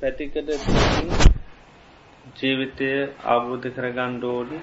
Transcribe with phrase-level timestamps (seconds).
[0.00, 0.48] පැතිකට
[2.34, 2.90] ජීවිතය
[3.26, 4.58] අවබෝධ කර ගණ්ඩෝඩි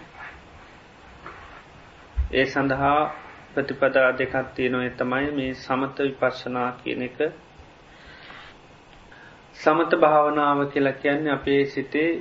[2.34, 3.00] ඒ සඳහා
[3.54, 7.18] ප්‍රතිපදා දෙකත්තිය නොය තමයි මේ සමත විපශ්ශනා කියන එක
[9.56, 12.12] සමත භාවනාව කියලා කියන්නේ අපේ සිතේ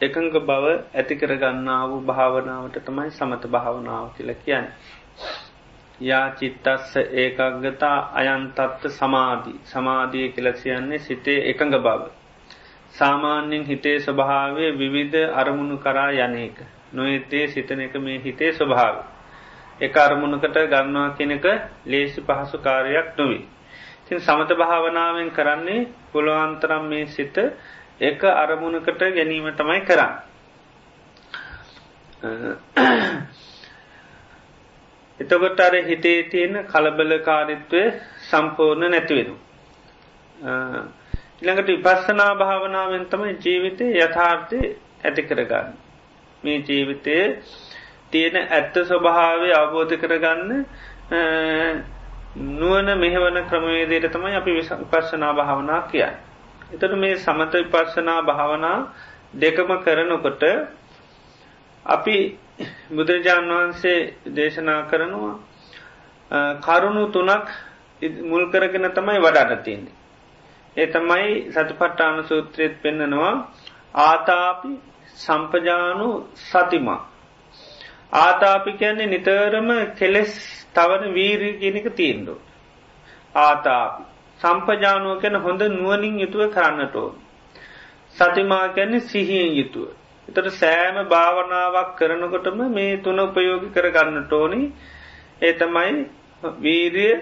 [0.00, 0.64] එකඟ බව
[0.94, 4.66] ඇතිකර ගන්නා වූ භාවනාවට තමයි සමත භාවනාව කියලා කියන්න.
[6.02, 12.02] යා චිත්තස්ස ඒකගතා අයන්තත්ත සමාධී සමාධිය කියලසියන්නේ සිතේ එකඟ බව.
[12.92, 16.58] සාමාන්‍යෙන් හිතේ ස්වභාවය විවිධ අරමුණු කරා යනක.
[16.92, 18.96] නොයතේ සිතන එක මේ හිතේ ස්වභාව.
[19.80, 21.46] එක අරමුණකට ගන්නවා කෙනෙක
[21.86, 23.44] ලේසි පහසු කාරයක් නොවී.
[24.06, 27.36] තින් සමත භාවනාවෙන් කරන්නේ පුළොවන්තරම් මේ සිත
[28.00, 30.12] එක අරමුණකට ගැනීම තමයි කරන්න.
[35.22, 37.82] එතකොට අර හිතේ තියෙන කලබලකාරිත්වය
[38.22, 39.34] සම්පූර්ණ නැතිවෙනු.
[41.40, 44.60] ඉළඟට විපස්සනා භාවනාවෙන් තමයි ජීවිතය යථාර්ථය
[45.02, 45.72] ඇති කරගන්න.
[46.42, 47.16] මේ ජීවිතය
[48.10, 50.50] තියෙන ඇත්ත ස්වභාවය අවබෝධ කරගන්න
[52.52, 56.14] නුවන මෙහවන ක්‍රමවේදයට තමයි අපි විපස්සනා භාවනා කියන්න.
[56.72, 58.78] එතට මේ සමත විපර්ශනා භාවනා
[59.36, 60.42] දෙකම කරනකොට
[61.86, 62.16] අපි
[62.90, 63.98] බුදුරජාණන් වහන්සේ
[64.32, 65.34] දේශනා කරනවා
[66.60, 67.48] කරුණු තුනක්
[68.22, 69.94] මුල් කරගෙන තමයි වඩාට තියන්නේ.
[70.76, 73.34] ඒ තමයි සතිපට්ටාන සූත්‍රයත් පෙන්නනවා
[74.02, 74.70] ආතාපි
[75.16, 77.00] සම්පජානු සතිමා.
[78.14, 80.32] ආතාපි කියන්නේ නිතරම කෙලෙස්
[80.74, 82.34] තවන වීරී කියනක තීන්ඩු.
[83.38, 84.02] ආතාපි
[84.40, 87.08] සම්පජානුව කැන හොඳ නුවනින් යුතුව කරන්නටෝ.
[88.16, 89.88] සතිමා කැන්නේ සිහියෙන් යුතුව.
[90.28, 94.60] එතට සෑම භාවනාවක් කරනකොටම මේ තුන උපයෝගි කරගන්නට ඕනි
[95.42, 95.92] ඒ තමයි
[96.58, 97.14] වීරිය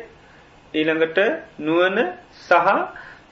[0.74, 1.18] ඊළඟට
[1.58, 1.98] නුවන
[2.38, 2.68] සහ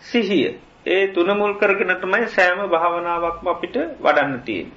[0.02, 0.56] සිහිය.
[0.86, 4.72] ඒ තුනමුල් කරගෙනටමයි සෑම භාවනාවක්ම අපිට වඩන්න තියෙන්.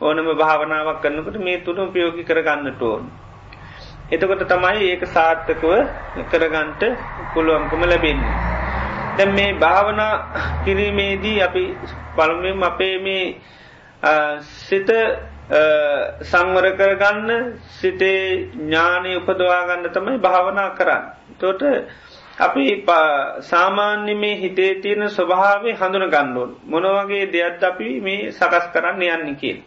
[0.00, 3.04] ඕනම භාවනාවක් කරන්නකට මේ තුන උපයෝගි කරගන්නට ඕන්.
[4.10, 5.64] එතකොට තමයි ඒක සාර්ථකව
[6.28, 6.82] කරගන්ට
[7.32, 8.34] පුළුවන්කම ලැබෙන්නේ.
[9.16, 10.14] දැ මේ භාවනා
[10.64, 11.64] කිරීමේදී අපි
[12.16, 13.26] පළමෙන් අපේ මේ
[14.40, 14.90] සිත
[16.22, 17.30] සංවර කරගන්න
[17.70, 21.04] සිතේ ඥානය උපදවාගන්න තමයි භාවනා කරන්න.
[21.38, 21.62] තොට
[22.38, 22.84] අපි
[23.42, 29.62] සාමාන්‍ය මේ හිතේ තියෙන ස්වභාවේ හඳුන ගණ්ඩුවන් මොනවගේ දෙයක් අපි මේ සකස් කරන්න යන්න කිය.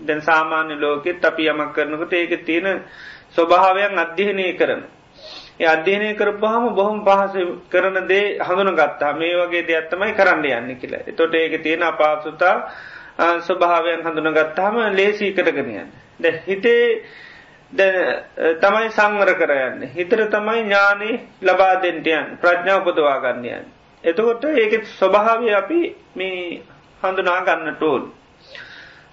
[0.00, 2.84] දැන් සාමාන්‍ය ලෝකෙත් අපි යමක් කරනකට ඒක තියෙන
[3.30, 4.82] ස්වභාවයක් අධ්‍යහනය කරන.
[5.58, 7.34] ඒ අධ්‍යයනය කරපුහම බොහොම පහස
[7.68, 11.06] කරන දේ හඳුන ගත්තා මේ වගේ දෙයක්ත්තමයි කරන්න යන්න කියලා.
[11.06, 12.56] එතොට ඒක තියෙන අපාසුතා
[13.18, 15.90] ස්වභාවයන් හඳුන ගත්තාම ලේසී කරගෙනයන්න.
[16.16, 17.04] ද හිතේ
[18.58, 19.82] තමයි සංවර කරයන්න.
[19.90, 23.64] හිතර තමයි ඥානී ලබා දෙෙන්ටයන් ප්‍රඥාව උපදවාගන්නයන්.
[24.04, 25.80] එතකොට ඒක ස්වභාවය අපි
[26.14, 26.62] මේ
[27.02, 28.02] හඳුනා ගන්න ටෝල්.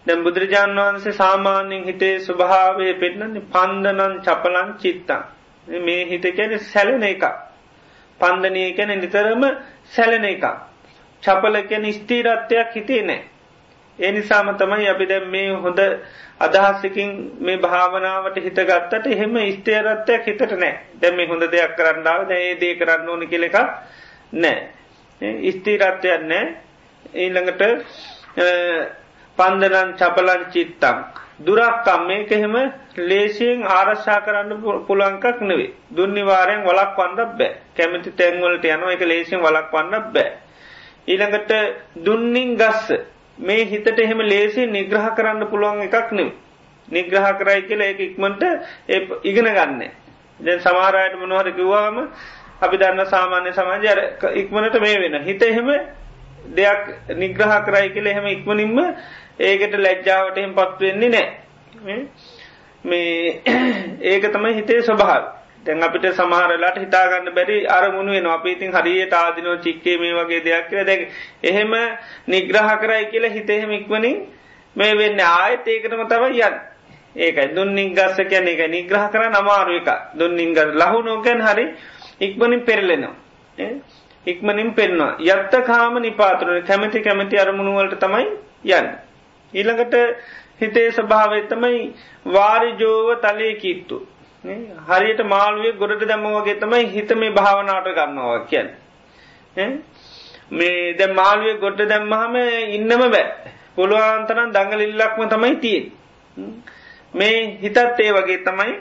[0.05, 5.21] දැම් බුදුරජාණන් වහන්සේ සාමාන්‍යෙන් හිතේ ස්වභාවය පෙන්නන්නේ පන්දනන් චපලන් චිත්තන්
[5.67, 7.23] මේ හිත කැන සැලෙන එක
[8.19, 9.43] පන්දනය කැන නිතරම
[9.91, 10.45] සැලෙන එක
[11.23, 13.21] චපල කැන ස්තීරත්වයක් හිතේ නෑ
[13.99, 15.79] ඒ නිසාම තමයි අපි දැම් මේ හොඳ
[16.39, 22.55] අදහස්සකින් මේ භාවනාවට හිත ගත්තට එහෙම ස්තේරත්වයක් හිතට නෑ දැම මේ හොඳ දෙයක් කරන්නාව දැඒ
[22.57, 23.57] දේ කරන්න ඕනි කෙලෙක
[24.33, 24.57] නෑ
[25.51, 26.45] ස්තීරත්වයක් නෑ
[27.15, 27.61] ඊළඟට
[29.37, 30.97] පන්දනන් චපලන් චිත්තං.
[31.39, 32.55] දුරක්කම් මේක එහෙම
[32.99, 37.51] ලේසියෙන් ආරශ්ා කරන්න පුළංකක් නෙවේ දුන්නිවාරයෙන් වලක් වන්නක් බෑ.
[37.75, 40.31] කැමති තැන්වලට යනවා එක ලේසින් වලක් වන්නක් බෑ.
[41.07, 41.51] ඊළඟට
[41.97, 42.87] දුන්නින් ගස්ස.
[43.37, 46.31] මේ හිතට එහෙම ලේසි නිග්‍රහ කරන්න පුළුවන් එකක් නෙව.
[46.87, 48.43] නිග්‍රහ කරයි කියල එක ඉක්මට
[49.23, 49.83] ඉගෙන ගන්න.
[50.39, 52.09] දැන් සමාරයට මොනහර කිව්වාම
[52.61, 53.87] අපි දන්න සාමාන්‍ය සමාජය
[54.35, 55.69] ඉක්මනට මේ වෙන හිත එහෙම
[56.49, 58.79] දෙයක් නිග්‍රහ කරයි කියල එහෙම ඉක්මනින්ම
[59.39, 61.09] ඒකට ලැජ්ජාවට එහෙම පත්වෙන්නේ
[61.81, 61.99] නෑ
[62.83, 63.41] මේ
[64.11, 65.23] ඒක තමයි හිතේ ස්වභාව
[65.65, 70.83] තැන් අපිට සමහරලාට හිතාගන්න බැරි අරමුණ වෙන අපිතින් හරියට ආදිනෝ චික්කේ මේ වගේ දෙයක් කියල.
[70.83, 70.97] දැ
[71.43, 71.73] එහෙම
[72.27, 74.15] නිග්‍රහ කරයි කියලා හිතෙහෙම ඉක්වනින්
[74.75, 75.19] මේ වෙන්න.
[75.31, 76.55] ආයත් ඒකටම තව යන්
[77.17, 77.47] ඒකයි.
[77.49, 81.65] දුන්නින් ගස්ස කියන එක නිග්‍රහ කර නමාරු එක දුන්නින් ගස් ලහුනෝකැන් හරි
[82.21, 83.15] ඉක්මනින් පෙරලෙනවා.
[84.25, 88.25] ඉක්මනින් පෙන්වා යත්ත කාම නිපාතුරන කැමති කැමති අරමුණුවලට තමයි
[88.71, 88.87] යන්න.
[89.53, 89.95] ඊළඟට
[90.61, 91.79] හිතේ ස්භාවතමයි
[92.27, 94.07] වාරිජෝව තලය කිත්තු.
[94.45, 98.69] හරියට මාළුවේ ගොඩට දැම්ම වගේ තමයි හිත මේ භාවනාට ගන්නවා කියන්න.
[100.51, 102.35] මේ දැ මාළුවේ ගොඩ දැම්මහම
[102.71, 103.25] ඉන්නම බෑ.
[103.75, 105.85] පුළුවන්තනම් දඟලිල්ලක්ම තමයි තියෙන්.
[107.13, 108.73] මේ හිතත් ඒ වගේ තමයි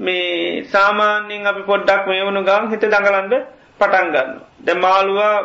[0.00, 3.34] මේ සාමාන්‍යෙන් අපි පොඩ්ඩක් මේ වුණු ගම් හිත දඟලන්ඩ
[3.80, 4.30] පටන්ගන්න.
[4.60, 5.36] ද මාළුවා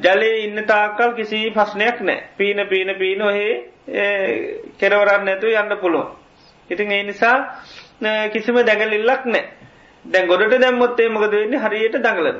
[0.00, 3.52] ජලයේ ඉන්න තාකල් කිසි පස්්නයක් නෑ පීන පීන පීන ඔහේ
[4.78, 6.08] කෙරවරන්න නැතු යන්න පුළුවන්.
[6.70, 7.36] ඉතින් ඒ නිසා
[8.00, 9.44] කිසිම දැඟලිල්ලක් නෑ
[10.04, 12.38] දැන් ගොඩට දැම්මොත්තේ මොකද වෙන්නේ හරියට දඟලන.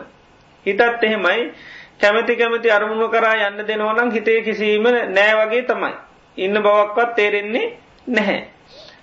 [0.67, 1.53] හිතත් එහෙමයි
[1.99, 5.93] කැමති කැමති අරමුණු කරා යන්න දෙනවනම් හිතේ කිසිීම නෑ වගේ තමයි.
[6.37, 7.73] ඉන්න බවක්වත් තේරෙන්නේ
[8.09, 8.45] නැහැ.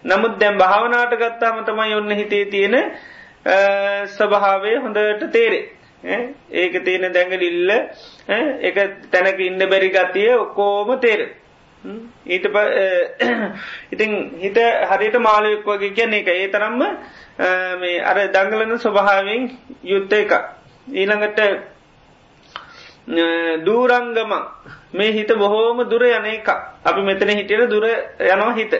[0.06, 2.76] නමුත් දැම් භාවනාට ගත්තාම තමයි ඔන්න හිතේ තියෙන
[4.08, 5.64] ස්වභාවය හොඳට තේරේ.
[6.52, 7.72] ඒක තියෙන දැඟලිල්ල
[8.62, 8.78] එක
[9.12, 11.30] තැනක ඉන්න බැරි ගතිය ඔක්කෝම තේර.
[12.26, 12.46] ඊට
[13.92, 16.80] ඉතින් හිත හරියට මාලයක් වගේ කියන එක ඒ තරම්ම
[17.80, 19.52] මේ අර දංගලන ස්වභාවෙන්
[19.84, 20.32] යුත්ත එක.
[20.88, 21.40] ඊළඟට
[23.60, 24.32] දූරංගම.
[24.94, 26.48] මේ හිත බොහෝම දුර යන එක
[26.84, 27.86] අපි මෙතන හිටියට දුර
[28.22, 28.74] යනවා හිත.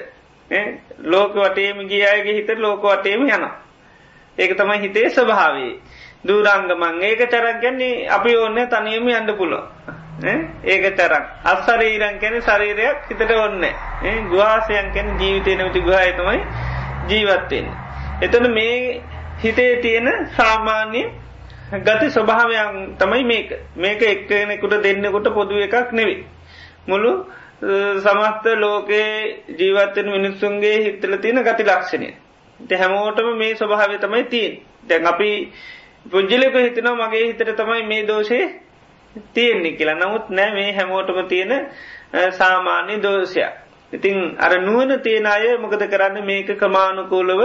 [1.04, 3.46] ලෝක වටේම ගිය අයගේ හිත ලෝක වටේම යන
[4.38, 5.80] ඒක තමයි හිතේ ස්වභාවේ
[6.24, 7.02] දූරංගමන්.
[7.02, 9.60] ඒක චරක් ගැන්නේ අපි ඕන්න තනියම යන්න පුලො
[10.66, 13.66] ඒක තරක් අස්සරීරන් කැන ශරීරයක් හිතට ඔන්න
[14.30, 16.40] ගවාසයන් කැන ජීවිතය නමති ගහය තමයි
[17.10, 17.68] ජීවත්වෙන්
[18.22, 19.02] එතන මේ
[19.40, 21.04] හිතේ තියෙන සාමාන්‍ය
[21.80, 23.50] ගති ස්වභාවයන් තමයි මේක.
[23.76, 26.24] මේක එක්කෙනෙකුට දෙන්නෙකුට පොදු එකක් නෙවේ.
[26.88, 27.12] මුළු
[27.98, 32.10] සමස්ත ලෝකයේ ජීවත්තෙන් මිනිස්සුන්ගේ හිත්තල තියෙන ගති ලක්ෂණය.
[32.60, 35.52] ට හැමෝටම මේ ස්වභාව තමයි තියෙන් දැන් අපි
[36.06, 38.40] පුද්ජලක හිතන මගේ හිතර තමයි මේ දෝෂය
[39.34, 41.54] තියෙන්නේ කියලා නමුත් නෑ මේ හැමෝටම තියෙන
[42.32, 43.54] සාමාන්‍ය දෝෂයක්.
[43.94, 47.42] ඉතින් අර නුවන තියෙන අය මොකද කරන්න මේක කමානුකූලව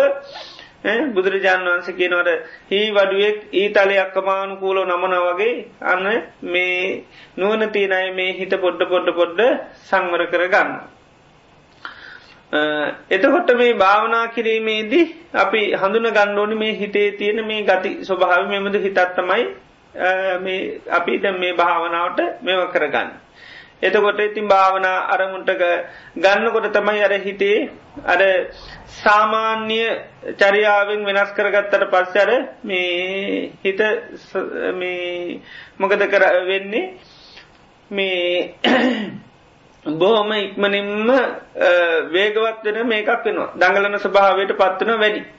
[1.12, 2.31] බුදුරජාණන් වන්ස කියනවට
[2.70, 5.55] හී වඩුවෙක් ඊ තලයක් අමානුකූලෝ නමන වගේ
[5.85, 6.06] අන්න
[6.44, 7.05] මේ
[7.37, 9.41] නුවන තියනය මේ හිත පොඩ්ඩ පොඩ්ඩ පොඩ්ඩ
[9.85, 10.71] සංවර කර ගන්න.
[13.11, 15.06] එතකොට මේ භාවනා කිරීමේදී
[15.37, 18.79] අපි හඳුන ගණ්ඩෝනි මේ හිතේ තියෙන මේ ගති ස්වභාව මෙමද
[19.94, 23.11] හිතත්තමයි අපි ද මේ භාවනාවට මෙව කරගන්න.
[23.81, 25.62] එතකොට ඉතින් භාවනා අරමුන්ටක
[26.17, 27.70] ගන්නකොට තමයි අර හිතේ
[28.05, 28.20] අර
[28.87, 29.81] සාමාන්‍ය
[30.37, 32.31] චරියාවෙන් වෙනස් කරගත්තට පස්සර
[32.62, 33.81] මේ හිත
[35.79, 36.94] මොකද කර වෙන්නේ?
[37.90, 38.55] මේ
[39.99, 41.08] බොහොම ඉක්මනින්ම
[42.08, 43.52] වේගවත් වෙන මේකක් වෙනවා.
[43.56, 45.38] දඟලන ස්භාවයට පත්වන වැඩි.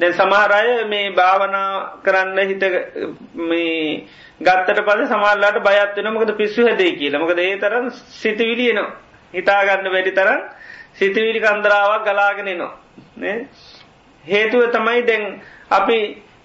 [0.00, 1.68] දැන් සමහරය මේ භාවනා
[2.02, 2.64] කරන්න හිත
[3.44, 4.06] මේ
[4.40, 7.20] ගත්තට පද සමල්ලාට බයත්වෙන මොකද පිස්සු හැදේ කියලා.
[7.20, 8.90] මොකද ඒ තරම් සිතවිලියනවා
[9.34, 10.40] හිතාගන්න වැඩි තරම්
[10.94, 12.72] සිතවිලි කන්දරාවක් ගලාගෙනනවා
[14.24, 15.24] හේතුව තමයි දැන්
[15.70, 15.98] අපි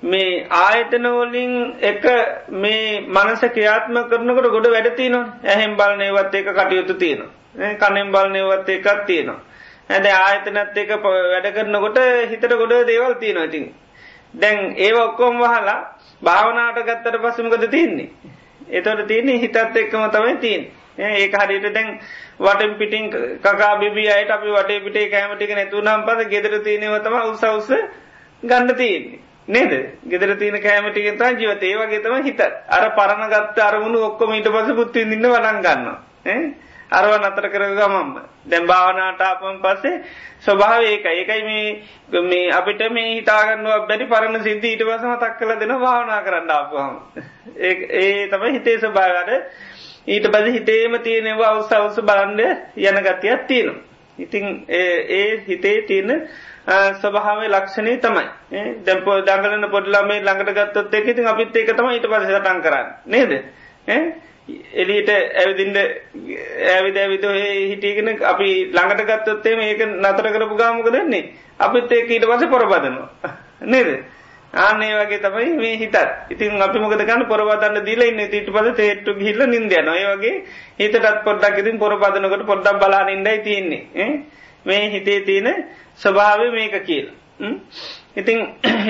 [0.03, 1.53] මේ ආයතනවලින්
[1.83, 2.03] එක
[2.57, 7.31] මේ මනස ක්‍රියාත්ම කරනකට ගොඩ වැඩතිනවා ඇහෙම් බලනයවත් එක කටයුතු තියෙනවා.
[7.79, 9.39] කනෙම් බලනයවත් එකක් තියෙනවා.
[9.89, 11.97] ඇද ආයතනත් එක වැඩ කරනකොට
[12.29, 13.65] හිතට ගොඩ දේවල් තියෙනවාතින්
[14.35, 15.79] දැන් ඒ ඔක්කොම් වහලා
[16.21, 18.09] භාවනාට ගත්තට පස්සමකද තියන්නේ?
[18.69, 20.61] එතොට තියන්නේ හිතත් එක්කම තමයි තින්
[20.99, 21.99] ඒක හරිට දැන්
[22.39, 27.69] වට පිටින් කකා බිබි අයට අපි වටේ පිටේ කෑමටික නැතුනම් පද ගෙදර තියනවතම උසවස
[28.43, 29.19] ගන්න තියෙන්නේ.
[29.47, 29.71] නේද?
[30.05, 31.77] ගෙදර තියන කෑමටික තා ජීවතේ.
[31.77, 32.39] වගේ තම හිත
[32.69, 36.53] අර පරණ ගත්ත අරමුණු ඔක්කොම ඊට පස පුත්තිඳන්න වලන් ගන්න
[36.91, 38.13] අරව නතර කර ගමම්ම
[38.45, 40.01] දැම් භාවනාටාපන් පස්සේ
[40.41, 45.53] ස්වභාව ඒක ඒකයි මේ මේ අපිට මේ හිතාගන්නුව බැරි පරණ සිද්ධ ඊට පසම තක් කල
[45.57, 46.95] දෙන භාවනා කරන්න ආපුහම
[47.57, 49.31] ඒ තමයි හිතේ ස්වභාවට
[50.07, 52.41] ඊට බද හිතේම තියෙනවා අවස අවස බලන්ඩ
[52.77, 53.83] යන ගතියක් තියෙනවා.
[54.17, 56.27] ඉතිං ඒ හිතේ තියෙන
[56.95, 58.27] ස්වභාවේ ලක්ෂණය තමයි.
[58.81, 62.87] දැම්පෝ දඟලන පොඩ්ලාමේ ළඟට ගත්තොත් එක ඉතින් අපිත් ඒක තමයි ඊට පස සටන් කරන්න.
[63.05, 63.31] නේද?
[64.47, 65.77] එලියට ඇවිදින්ට
[66.69, 67.23] ඇවිද ඇවිද
[67.69, 73.07] හිටියගෙන අපි ළඟට ගත්තොත්තේ මේක නතර කරපු ගාමක දෙන්නේ අපිත් ඒක ඊට පස පොරබදනවා.
[73.63, 73.89] නේද?
[74.53, 75.95] ආනේ වගේ තමයි මේ හිතත්.
[76.29, 78.29] ඉතින් අපි මොකද ගන්න පොරබදන්න දීලා ඉන්නේ.
[78.29, 79.95] ඊට පස්සේ තේට්ටු ගිහිල්ලා නිින්ද යනවා.
[79.95, 80.35] ඒ වගේ
[80.79, 84.11] හිතටත් පොඩ්ඩක් ඉතින් පොරබදනකොට පොඩ්ඩක් බලන්න ඉඳයි තියෙන්නේ.
[84.65, 85.65] මේ හිතේ තියෙන
[85.97, 87.15] ස්වභාවය මේක කියලා.
[88.15, 88.39] ඉතින්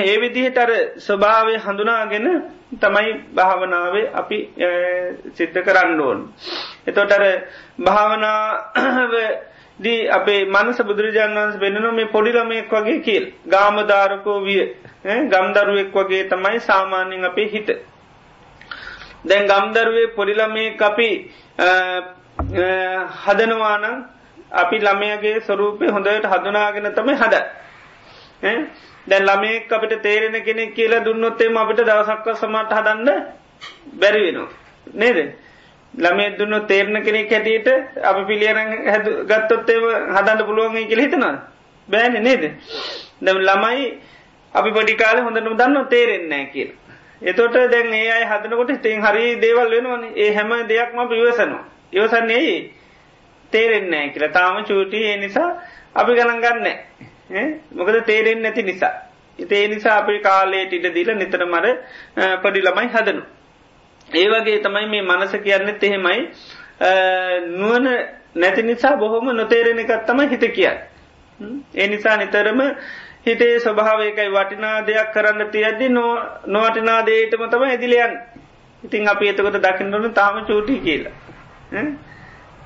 [0.02, 2.26] ඒ විදිහට අර ස්වභාවය හඳුනාගෙන
[2.76, 4.38] තමයි භාවනාවේ අපි
[5.34, 6.20] සිද්ධ කරන්න ඕන්.
[6.86, 7.24] එතොට අර
[7.80, 9.12] භාවනාව
[9.78, 14.62] දී අපේ මනස බුදුරජාන් වන්ස වෙනන මේ පොඩිලමයෙක් වගේ කියල් ගාමධාරකෝ විය
[15.28, 17.68] ගම්දරුවෙක් වගේ තමයි සාමාන්‍යෙන් අපේ හිත.
[19.24, 21.08] දැන් ගම්දරුවේ පොඩිලමේ අපි
[23.18, 23.84] හදනවාන
[24.52, 27.34] අපි ළමයගේ ස්වරූපය හොඳට හඳුනාගෙන තමයි හද.
[29.06, 33.08] දැන් ළමයෙක් අපිට තේරෙන කෙනෙක් කියලා දුන්නොත්තේම අපිට දවසක්ව සමට හදන්න
[33.94, 34.48] බැරි වෙනවා.
[34.94, 35.18] නේද.
[35.94, 37.68] ළමේ දුන්න තේරණ කෙනෙක් හැටියට
[38.02, 41.34] අපි පිළියන හැද ගත්තොත්තේම හදන්න පුළුවන් කියල හිතනවා.
[41.88, 42.44] බෑන නේද.
[43.20, 43.84] දැම ළමයි
[44.54, 46.70] අපි පඩිකාල හොඳනම දන්න තේරෙන්නෑ කියල.
[47.22, 52.70] එතොට දැන් ඒ අයි හදනකොට තින් හරි දේවල් වෙනවන ඒ හැම දෙයක්ම පිවසනවා ඉවසන්නේ
[53.52, 55.50] තේරෙන්නේ කියලා තාම චූටි ඒ නිසා
[55.94, 56.66] අපි ගණන් ගන්න
[57.72, 58.92] මොකද තේරෙන් නැති නිසා.
[59.38, 61.66] ඉතේ නිසා අපි කාලේට ඉට දීල නිතර මර
[62.42, 63.22] පඩි ළමයි හදනු
[64.08, 66.28] ඒ වගේ තමයි මේ මනස කියන්නෙත් එහෙමයි.
[67.52, 67.88] නුවන
[68.34, 70.68] නැති නිසා බොහොම නොතේරෙන එකත් තමයි හිත කිය
[71.74, 72.60] ඒ නිසා නිතරම
[73.26, 75.88] හිතේ ස්වභාවයකයි වටිනා දෙයක් කරන්න තියද්දි
[76.48, 78.16] නොවටිනා දේටම තම ඇදිලියන්
[78.82, 81.12] ඉතින් අපි එතකොට දකින්නවන තාම චූටි කියලා.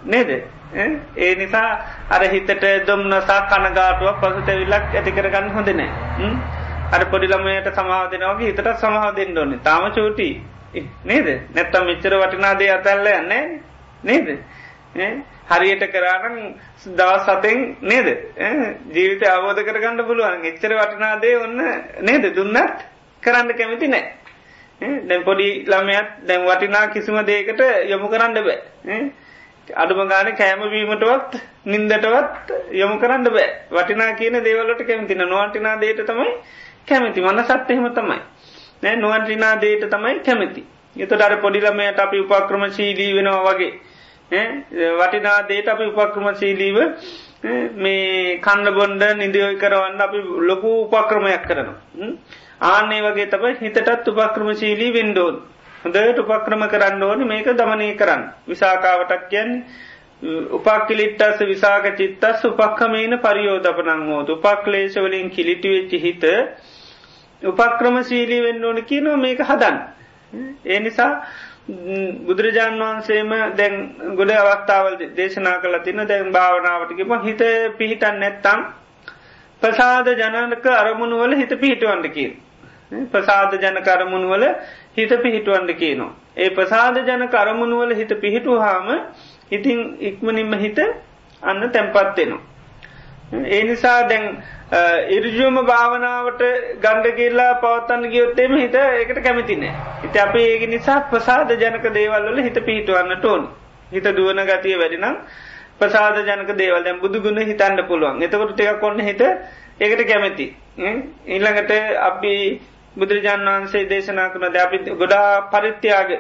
[0.04, 0.30] නේද?
[0.75, 1.68] ඒ නිසා
[2.10, 5.90] අර හිතට දුම්නසා කනගාටුවක් පසුතැවිල්ලක් ඇති කරගන්න හොඳනෑ
[6.90, 10.28] අර පොඩිළමයට සමාව දෙනවගේ හිතට සමාව දෙන්න ඕන්නේ තාම චූටි.
[11.04, 11.28] නේද?
[11.50, 13.60] නැත්තම් මෙච්චර වටිනාදේ අතැල්ල යන්නේ
[14.02, 14.28] නේද?
[15.48, 16.37] හරියට කරානම්
[16.92, 18.08] දවස් සතෙන් නේද?
[18.90, 20.44] ජීවිත අවබෝධ කරගන්න පුළුවන්.
[20.44, 21.60] එච්චර වටිනාදේ ඔන්න
[22.02, 22.25] නේද?
[22.34, 22.84] දුන්නත්
[23.22, 24.04] කරන්න කැමති නෑ.
[24.80, 29.10] දැන් පොඩි ළමයත් දැන් වටිනා කිසිම දේකට යොමු කරන්න බෑ.
[29.75, 31.32] අඩුම ගාන කෑමවීමටවත්
[31.66, 33.48] නින්දටවත් යොමු කරන්න බෑ.
[33.70, 36.32] වටිනා කියන දේවලට කැමතින නොවටිනා දේට තමයි
[36.87, 37.20] කැමති.
[37.20, 38.20] මන්න සත්්‍යහෙම තමයි.
[38.82, 40.64] නෑ නොවන්ටිනා දේට තමයි කැමති.
[40.96, 43.72] එතට අර පොඩිලමයට අපි උපක්‍රම ශීලී වෙනවා වගේ.
[44.94, 46.78] වටිනා දේට අපි උපක්‍රම ශීලීව
[47.76, 51.78] මේ කන්න බොන්ඩ නිදියෝයි කරවන්න අපි ලොකු උපක්‍රමයක් කරනවා.
[52.62, 55.37] ආන්නේ වගේ තබයි හිතටත් උපක්‍රම ශීලී වෙන්ඩෝන්
[55.82, 57.26] හොඳට උපක්‍රම කරන්න ඕන.
[57.26, 58.23] මේක දමනය කරන්න.
[58.47, 59.62] විසාකාවටක් කියන්නේ
[60.52, 64.32] උපක්කිලිට්ටස් විසාක චිත්තස් උපක්කමේන පරියෝධපනං හෝතු.
[64.35, 66.25] උපක්ලේශවලින් කිලිටිවෙච්චි හිත
[67.42, 69.76] උපක්‍රම ශීලී වෙන්න ඕන කියනවා මේක හදන්
[70.66, 71.12] ඒ නිසා
[72.25, 73.75] බුදුරජාන් වහන්සේම දැන්
[74.14, 77.42] ගොඩ අවස්ථාවල් දේශනා කළ තින දැන් භාවනාවටකම හිත
[77.75, 78.61] පිහිටන් නැත්තම්
[79.62, 82.32] ප්‍රසාද ජනක අරමුණුවල හිත පිහිටුවන්ටකින්
[83.08, 84.44] ප්‍රසාද ජන කරමුණුවල
[84.98, 86.12] හිත පිහිටුවන්ඩ කියනවා.
[86.36, 88.86] ඒ ප්‍රසාද ජන කරමුණුවල හිත පිහිටු හාම
[89.52, 90.78] ඉතිං ඉක්මනින්ම හිත
[91.42, 92.40] අන්න තැම්පත්වෙනවා.
[93.48, 94.24] ඒ නිසා දැන්
[95.10, 96.42] ඉරජුවම භාවනාවට
[96.80, 99.74] ගණ්ඩ කියලා පවත්තන්න ගියොත්තේම හිත එකට කැමතිනෑ.
[100.02, 103.44] හිත අප ඒක නිසා ප්‍රසාද ජනක දේවල්වල හිත පිහිටුවන්න ටෝන්
[103.92, 105.20] හිත දුවන ගතිය වැඩිනම්
[105.78, 109.22] ප්‍රසාද ජනක දේවල් දැම් බුදුගුණ හිතන්න පුළුවන් එතකොට ටික කොන්න හිත
[109.80, 110.46] ඒකට කැමැති.
[111.26, 112.34] ඊළඟට අපි
[112.98, 116.10] බුදුරජාන් වහන්සේ දේශනා කරන ද අපි ගොඩා පරිත්‍යයාග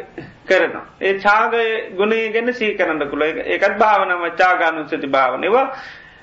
[0.46, 0.84] කරනවා.
[1.00, 5.66] ඒ චාගය ගුණේ ගැන සී කරන්න කුල එකත් භාවනම චාගානුසති භාවනවා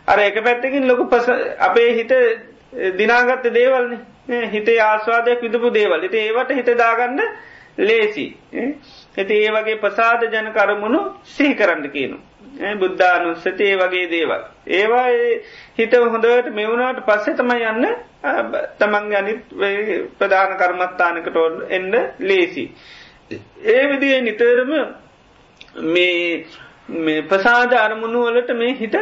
[0.08, 1.28] අර එක පැත්තකින් ලොකු පස
[1.62, 2.14] අපේ හිත
[2.94, 6.04] දිනාගත්ත දේවල්න්නේ හිතේ ආස්වාදයක් විදපු දේවල්.
[6.04, 7.22] ඉති ඒවට හිත දාගන්න
[7.80, 8.26] ලේසි.
[9.18, 12.18] ඇති ඒ වගේ ප්‍රසාද ජන කරමුණු සිහි කරන්න කියනු
[12.76, 14.44] බුද්ධානුස්සති ඒ වගේ දේවල්.
[14.70, 15.08] ඒවා
[15.78, 17.86] හිත හොඳට මෙවුණට පස්සෙ තමයි යන්න
[18.78, 19.42] තමන් අනිත්
[20.18, 21.38] ප්‍රධාන කර්මත්තානකට
[21.70, 22.66] එන්න ලේසි.
[23.66, 24.72] ඒ විදිේ නිතරම
[25.88, 28.98] මේ ප්‍රසාද අරමුණු වලට මේ හිත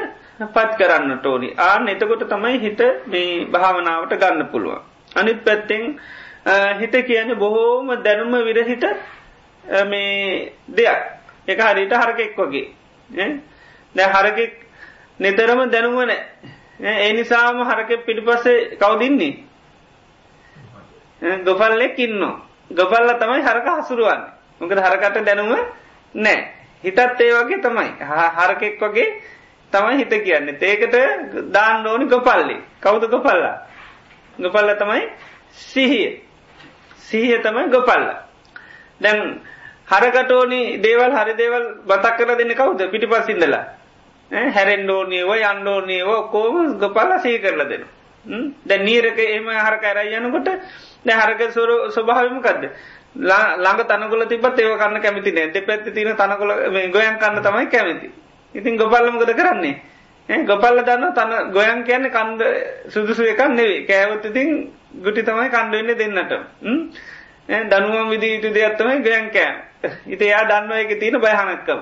[0.48, 4.82] පත් කරන්න ටෝනි ආන එතකොට තමයි හිත මේ භාවනාවට ගන්න පුළුවන්.
[5.12, 6.00] අනිත් පැත්තෙන්
[6.76, 8.86] හිත කියන බොහෝම දැනුම විරහිත
[9.86, 11.02] මේ දෙයක්.
[11.48, 12.83] එක හරිට හරකෙක් වගේ.
[13.96, 14.54] දැ හරකෙක්
[15.20, 16.12] නිතරම දැනුවන
[16.82, 19.34] ඒ නිසාම හරක පිටිපස්සේ කවදින්නේ
[21.42, 22.22] ගොපල්ලෙක් ඉන්න
[22.72, 24.22] ගොපල්ල තමයි හරක හසුරුවන්
[24.60, 25.56] මොකද හරකට දැනුම
[26.16, 27.90] නෑ හිතත් ඒ වගේ තමයි.
[28.38, 29.22] හරකෙක් වගේ
[29.74, 30.58] තමයි හිත කියන්නේ.
[30.62, 30.96] ඒකට
[31.54, 32.58] දාන්න ඕනි ගොපල්ලි.
[32.82, 33.68] කවුද ගොපල්ලා?
[34.38, 35.10] ගොපල්ල තමයි
[35.52, 36.22] සිහිය.
[37.00, 38.06] සිහිය තමයි ගොපල්ල.
[39.02, 39.42] දැන්
[39.88, 42.82] හරකටෝනි දේවල් හරි දේවල් බතක් කර දෙන්න කවුද?
[42.92, 43.64] පිටි පස්සිින්දලා
[44.32, 47.86] හැරෙන්ඩෝනීව යන්ඩෝනීව කෝම ගොපල්ල සහි කරල දෙන
[48.64, 50.50] දැ නීරක එම හරක ඇරයි යනකොට
[51.06, 52.70] දැ හරක සොර ස්වභාවමකක්ද
[53.16, 55.52] ළඟ තනකොල තිබත් ඒව කන්න කැමති නෑ.
[55.52, 56.52] දෙ පැත්ති තින තනකොල
[56.90, 58.12] ගොයන් කන්න තමයි කැමති.
[58.56, 59.82] ඉතින් ගොපල්ලමකද කරන්නේ?
[60.30, 62.42] ගොපල්ල දන්න තන ගොයන් කියන්න කන්ද
[62.88, 66.34] සුදුසු එකක් නෙවේ කෑවත් ඉතින් ගුටි තමයි කණ්ඩවෙන්න දෙන්නට
[67.70, 69.56] දනුවම් විදි යුතු දෙයක්ත්තමයි ගොයන් කෑම්.
[70.08, 71.80] ඉති එයා දන්නුව එක තියෙන බයහනක්කම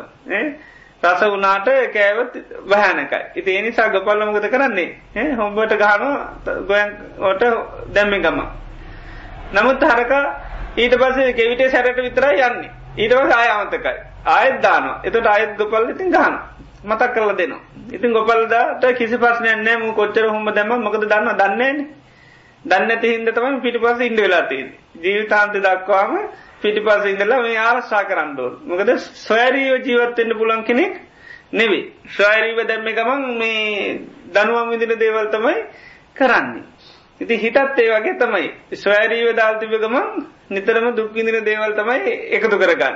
[1.03, 2.33] රස වනාට කෑවත්
[2.65, 4.89] භයනකයි ඉති එනිසා ගොපල්ලමකද කරන්නේ?
[5.35, 6.03] හොම්බට ගහන
[6.67, 7.43] ගොයන්ට
[7.89, 8.39] දැම්මි ගම
[9.53, 10.13] නමුත් හරක
[10.77, 12.71] ඊට පස්සේ කෙවිටේ සැරට විතරයි යන්නේ.
[12.97, 13.95] ඊටවස ආයමතකයි
[14.27, 15.01] ආයත් දානවා.
[15.03, 16.35] එතට අයත් ගොපල් ඉතින් ගහන
[16.83, 17.61] මතක් කරල දෙනවා.
[17.91, 21.77] ඉතින් ගොපල්දාට කිසි පස්සනය නෑම කොච්චර හොම දැම මොකද දන්න දන්නේන
[22.65, 24.67] දන්න හින්ද තම පිටි පස ඉන්ඩ වෙලාතින්
[24.97, 26.13] ජීවිතාන්ත දක්වාම
[26.61, 28.89] පිටි පස ඉඳලා මේ ආරශ්ා කරන්නඩුව මොකද
[29.19, 30.93] ස්වෑරීෝ ජීවත්තෙන්න්න පුලන් කෙනෙක්
[31.53, 33.99] නෙවේ ස්වෑරීව දැම්ම ගමන් මේ
[34.33, 35.55] දනුවම් විදින දේවල් තමයි
[36.15, 36.63] කරන්නේ.
[37.21, 38.51] ඉති හිතත් ඒ වගේ තමයි.
[38.75, 40.07] ස්වෑරීව දාල්තිබ ගමන්
[40.49, 42.95] නිතරම දුක්විඳින දේවල් තමයි එකතු කරගන්න.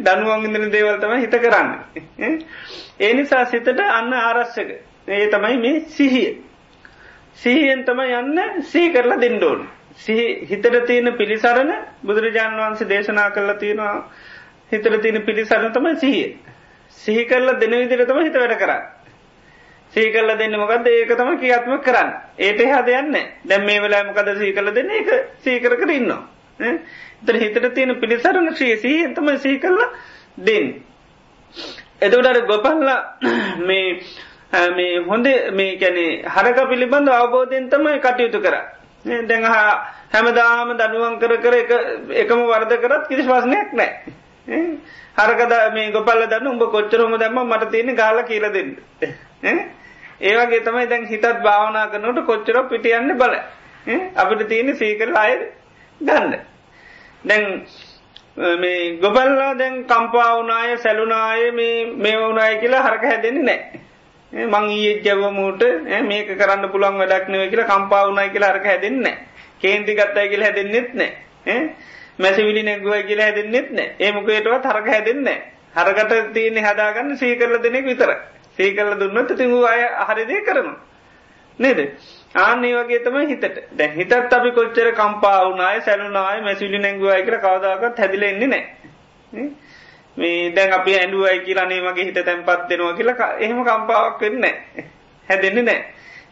[0.00, 1.70] දනුවන් ඉදින දේවල් තමයි හිත කරන්න.
[3.00, 4.70] ඒ නිසා සිතට අන්න ආරස්සක
[5.08, 6.42] ඒ තමයි මේ සිහිය.
[7.36, 9.66] සිහියෙන් තම යන්න සී කරලා දෙන්නඩෝන්
[9.98, 11.72] හිතට තියෙන පිළිසරණ
[12.02, 14.10] බුදුරජාණන් වහන්සේ දේශනා කරලා තියෙනවා.
[14.72, 16.36] හිතර තියෙන පිළිසරණ තමයි සිහිය.
[16.90, 18.82] සිහි කරලා දෙන විදිර තම හිත වැඩ කරන්න.
[19.92, 22.10] සීකල්ල දෙන්න මොකද ඒක තම කියාත්ම කරන්න.
[22.38, 24.90] ඒට එහා දෙයන්න දැම් මේ වෙලා මොකද සීකල දෙන්න?
[24.92, 25.08] එක
[25.40, 26.22] සීකර කර ඉන්නවා.
[26.58, 29.90] එතර හිතට තියෙන පිළිසරණ ශ්‍රී සී තම සී කරලා
[30.40, 30.70] දෙන්න.
[32.00, 33.00] එතවටට ගොපල්ලා
[33.60, 34.00] මේ
[34.70, 38.56] මේ හොඳ මේ කැනෙ හරක පිළිබඳ අවබෝධයෙන් තමයි කටයුතු කර
[39.04, 39.46] දැඟ
[40.10, 41.54] හැමදාම දනුවන් කර කර
[42.14, 43.92] එකම වර්ද කරත් කිසි වස්නයක් නෑ
[45.16, 48.70] හරකද මේ ගොපල්ල දන්න උඹ කොච්චරොම දැම්ම මට තියෙන ගාල කියල දෙන්න.
[50.22, 53.34] ඒවගේ තමයි දැන් හිතත් භාවනා කරනට කොච්චර පිටියන්න බල
[54.16, 55.32] අපිට තියෙන සීකර අය
[56.00, 56.34] ගන්න.
[57.24, 57.44] දැන්
[58.56, 63.80] මේ ගොබල්ලා දැන් කම්පාවනාය සැලුනාය මේ මේ වුනාය කියලා හරක හැදෙන්නේ නෑ
[64.34, 65.64] මං ඊයේ ජවමූට
[66.04, 69.16] මේක කරන්න පුළුවන් වැඩක් නෙවෙයි කියලා කම්පාවුනායි කියලා හරක හැදෙන්නේ
[69.60, 71.58] කේන්ති ගත්තයි කියලා හැදෙන්නෙත් නෑ
[72.18, 75.40] මැසිවිලි නැගුවයි කියලා හැදෙන්නෙත් නෑ ඒ මොකේටවත් හරක හැදෙන්නේ
[75.74, 78.22] හරකට තියෙන්නේ හදාගන්න සීකරලා දෙනෙක් විතරයි
[78.58, 80.76] සීකල්ල දුන්නත් තිං අය හරිදේ කරනවා.
[81.58, 81.78] නේද.
[82.36, 88.48] ආන්නේ වගේ තම හිතට දැ හිතත් අපි කොච්චර කම්පාවුනාය සැලුනාය මැසිලි නැංගුවයි කර කවදාකත් හැදිලෙන්නේ
[88.48, 88.64] නෑ.
[90.16, 94.44] මේ දැන් අපි ඇඩුවයි කියලානේ වගේ හිත තැන්පත් දෙෙනවා කියලා එහෙම කම්පාවක් වෙන්න
[95.26, 95.80] හැදෙන්නේ නෑ.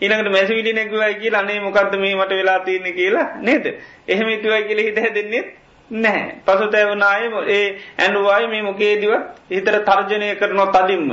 [0.01, 3.67] ඊනකට මැසිවිලි නැගුවයි කිය අනේ මොකක්ද මේ මට වෙලා තියන්නේ කියලා නේද.
[4.09, 5.43] එහෙම ඉතුවයි කියල හිත හැදෙන්නේ
[5.91, 6.31] නැහැ.
[6.45, 7.67] පසුතැවනාය ඒ
[7.99, 11.11] ඇඩුවයි මේ මොකේදිවත් හිතර තර්ජනය කරනවා තදින්ම.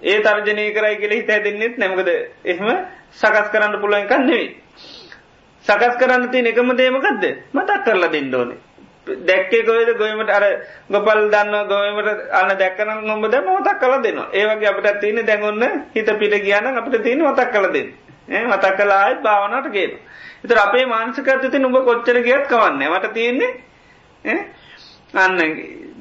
[0.00, 2.10] ඒ තර්ජනය කරයි කියල හිත දෙන්නෙත් නැමකද
[2.44, 2.68] එහෙම
[3.12, 4.48] සකස් කරන්න පුළුවන් කන්නෙවෙයි.
[5.64, 8.60] සකස් කරන්න තිය එකම දේමකක්ද මතක් කරලා දෙන්න ඕනේ.
[9.24, 10.44] දැක්කේ කොයද ගොයමට අර
[10.88, 16.12] ගොපල් දන්න ගොයමට අන්න දැක්කන නොඹ දැම මතක් කල දෙන්න ඒවගේ අපට තියෙන දැඟොන්න හිත
[16.18, 17.90] පිට කියන අපට තියෙන මතක් කල දෙන්න
[18.30, 19.92] මතක් කලා අයත් භාවනට ගේන.
[20.42, 24.38] එතර අපේ මාන්සකර්තති නුඹ කොච්චර ගියත් කවන්න මට තියෙන්නේ
[25.14, 25.38] අන්න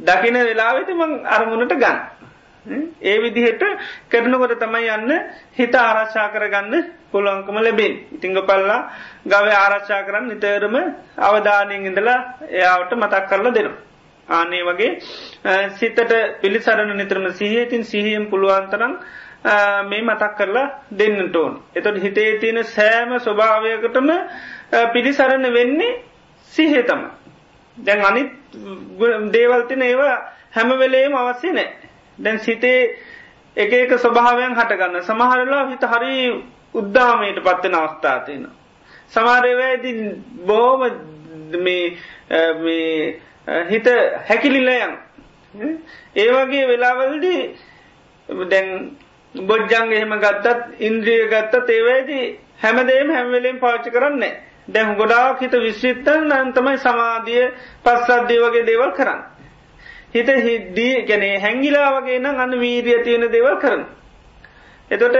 [0.01, 1.99] දකින වෙලාවෙති මං අරමුණට ගන්න.
[3.01, 3.63] ඒ විදිහට
[4.09, 5.11] කරනකොට තමයි යන්න
[5.53, 8.79] හිත ආරශ්ා කරගන්න පුළුවන්කම ලැබෙන් ඉතිංග පල්ලා
[9.25, 10.75] ගව ආරශ්ා කරන්න නිතරම
[11.19, 12.19] අවධානයෙන් ඉඳලා
[12.49, 13.77] එයාවට මතක් කරලා දෙනවා.
[14.27, 14.91] ආනේ වගේ
[15.71, 18.93] සිතට පිළිසරණ නිතරම සිහියතින් සිහියෙන් පුළුවන්තරම්
[19.83, 21.53] මේ මතක් කරලා දෙන්නට ඕන්.
[21.75, 24.09] එතොට හිතේ තියෙන සෑම ස්වභාවයකටම
[24.93, 26.03] පිළිසරණ වෙන්නේ
[26.51, 27.01] සිහේතම.
[27.77, 28.31] දැන් අනිත්
[29.31, 30.17] දේවල්තින ඒවා
[30.51, 31.69] හැමවෙලේම අවස්සේ නෑ.
[32.17, 32.81] දැන් සිතේ
[33.57, 36.15] එක එක ස්වභාවයන් හටගන්න සමහරලා හිත හරි
[36.73, 38.47] උද්දාමයට පත්වෙන අවස්ථාතියන.
[39.09, 39.91] සමාරයවැදි
[40.45, 40.81] බෝම
[43.69, 43.87] හිත
[44.27, 44.97] හැකිලිලයන්
[46.15, 47.41] ඒවගේ වෙලාවල්දී
[48.47, 48.67] දැන්
[49.35, 52.27] බොජ්ජංග එහෙම ගත්තත් ඉන්ද්‍රිය ගත්තත් ඒවැදී
[52.59, 54.33] හැමදේම හැම්වෙලෙන් පාච්චි කරන්නේ
[54.67, 57.45] දැන් ගොඩාක් හිත විශ්විත්තන් නන්තමයි සමාධිය
[57.83, 59.21] පස්සද්ධිය වගේ දේවල් කරන්න.
[60.13, 63.85] හිත හිද්දී ගැනේ හැංගිලා වගේ නම් අන්න වීරිය තියෙන දේවල් කරන.
[64.91, 65.15] එතොට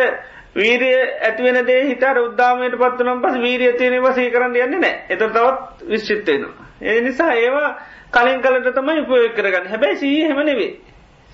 [0.55, 5.87] වීරිය ඇතිවෙන දේ හිතර උද්දාමයට පත්වනම් පස් වීරිය තියෙන වසී කරන්න යන්නේ නෑ එත තවත්
[5.87, 6.67] විශ්චිත්තයනවා.
[6.81, 7.71] ඒ නිසා ඒවා
[8.11, 10.71] කලින් කලට තමයි උපයෝග කරගන්න හැබැයි සී හෙමනෙවේ.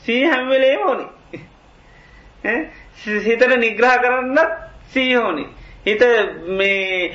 [0.04, 1.06] සී හැම්වෙලේ ඕනි.
[3.26, 4.58] හිතට නිග්‍රහ කරන්නත්
[4.90, 5.48] සීහෝනි.
[5.86, 6.04] හිත
[6.50, 7.14] මේ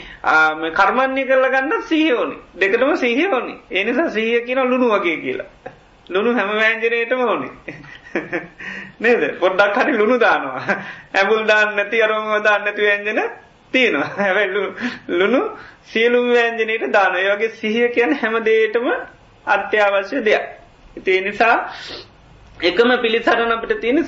[0.73, 5.77] කර්මණ්‍ය කරල ගන්න සීහෝනි දෙකටම සීහෝනි එනිසා සීහ කියන ලුණු වගේ කියලා.
[6.07, 7.51] ලුණු හැම වෑන්ජනයටම ඕනේ
[9.01, 9.23] නේද?
[9.39, 10.77] පොඩ්ඩක් හරි ලුණු දානවා.
[11.15, 13.21] ඇබුල් දාන්න නැති අරම දාන්න නැති වෑන්ජන
[13.75, 14.11] තියෙනවා.
[14.19, 14.51] හැබැයි
[15.11, 15.41] ලුණු
[15.85, 18.87] සියලුම් වෑන්ජනයට දාන ඒ වගේ සිහිය කියන හැම දේටම
[19.47, 20.45] අත්‍යවශ්‍ය දෙයක්.
[20.97, 21.57] ඉතිේ නිසා
[22.61, 23.99] එකම පිළිසරණ අපිට තියෙන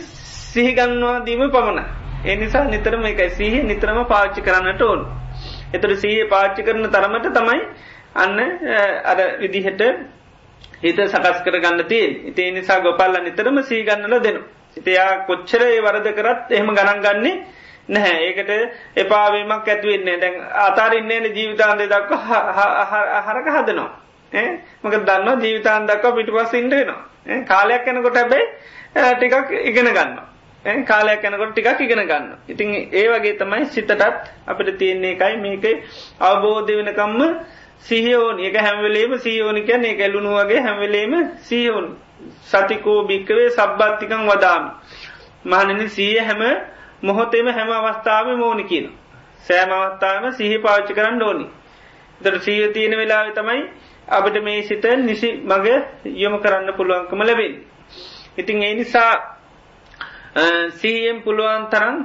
[0.53, 1.81] සිහිගන්නවා දීම පමණ
[2.25, 3.31] ඒ නිසා නිතරම එකයි.
[3.33, 5.01] සිහ නිතරම පාච්චි කරන්නට ඕන්.
[5.75, 7.61] එතුර සීහ පාච්චි කරන තරමට තමයි
[8.15, 8.39] අන්න
[9.05, 9.83] අර විදිහට
[10.83, 14.41] හිත සකස් කර ගන්න තියෙන් ඉතිේ නිසා ගොපල්ල නිතරම සීගන්නල දෙනු.
[14.77, 17.35] ඉතියා කොච්චර ඒ වරද කරත් එහෙම ගණන් ගන්නේ
[17.89, 18.51] නැහැ ඒකට
[18.97, 22.13] එපාවීමක් ඇතිවෙන්නේ දැන් අතාරන්නේන ජීවිතාන්දේ දක්ව
[23.27, 23.91] හරක හදනවා.
[24.83, 27.01] මක දන්න ජීවිතාන් දක්ව පිටි පස් ඉන්ඩනවා.
[27.45, 28.47] කාලයක් යනකොට හැබැයි
[29.15, 30.21] ටිකක් ඉගෙන ගන්න.
[30.85, 32.29] කාලයක් යනකොට ටිකක් ඉගෙන ගන්න.
[32.49, 34.03] ඉතින් ඒ වගේ තමයි සිතටත්
[34.47, 35.65] අපිට තියන්නේ එකයි මේක
[36.21, 37.21] අවබෝධ වෙනකම්ම
[37.85, 38.39] සිහියෝන්.
[38.41, 41.87] එක හැමවලේම සීයෝනි කියැන එක ඇලුණු වගේ හැමවලේම සීයෝන්
[42.43, 44.65] සතිකෝ භික්කවේ සබ්බත්තිකං වදාම.
[45.45, 46.43] මහනනි සීය හැම
[47.03, 48.87] මොහොතේම හැම අවස්ථාව මෝනි කියන.
[49.45, 51.47] සෑම අවස්ථාවම සිහි පාච්චි කරන්න ඕනි.
[52.21, 53.63] දර සීය තියෙන වෙලාව තමයි
[54.09, 55.67] අපට මේ සිත නිසි මග
[56.05, 57.55] යොම කරන්න පුළුවන්කම ලැබෙන්.
[58.39, 59.32] ඉතින් ඒ නිසා
[60.73, 61.97] සීයෙන් පුළුවන් තරන්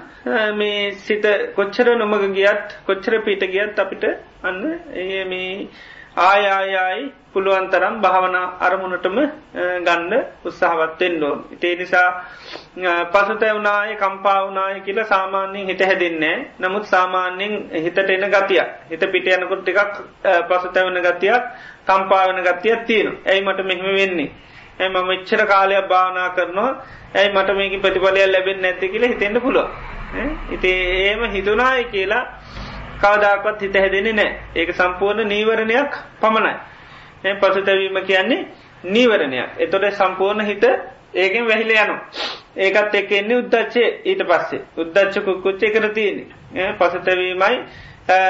[0.53, 4.03] මේ සිත කොච්චර නොමග ගියත් කොච්චර පීට ගියත් අපිට
[4.43, 5.69] අන්න ඒ මේ
[6.17, 9.17] ආයායායි පුළුවන් තරම් භාවන අරමුණටම
[9.79, 10.13] ගන්න
[10.43, 11.39] උත්සාහවත්වෙන් ඕන්.
[11.51, 12.09] ඉතේ නිසා
[13.07, 19.93] පසුතැවුනාය කම්පාවනාය කියල සාමාන්‍යයෙන් හිට හැදෙන්නේ නමුත් සාමාන්‍යයෙන් හිතට එන ගතිය හිත පිට යනකොට ටිකක්
[20.49, 21.43] පසුතැවන ගතියක්
[21.85, 24.29] කම්පාවන ගතියක් තියෙන ඇයි මට මෙහෙම වෙන්නේ.
[24.79, 26.71] ඇ මම එච්චර කාලයක් භාවනා කරනවා
[27.13, 29.67] ඇයි මට මේක ප්‍රතිඵලයක් ලැබෙන් නැති කියල හිතෙන්න්න පුළුව.
[30.51, 32.23] ඉති ඒම හිතුනායි කියලා
[32.97, 36.53] කවදාකවත් හිත හැදෙන නෑ ඒක සම්පූර්ණ නීවරණයක් පමණයි.
[37.35, 38.47] පසුතැවීම කියන්නේ
[38.85, 40.63] නීවරණයක් එතොට සම්පූර්ණ හිත
[41.15, 41.95] ඒකෙන් වැහිල යනු.
[42.57, 46.25] ඒකත් එක් එන්නේ උද්දච්චේ ඊට පස්සේ උද්දච්ච කුක්කුච්ච කර තියෙන
[46.75, 47.57] පසුතැවීමයි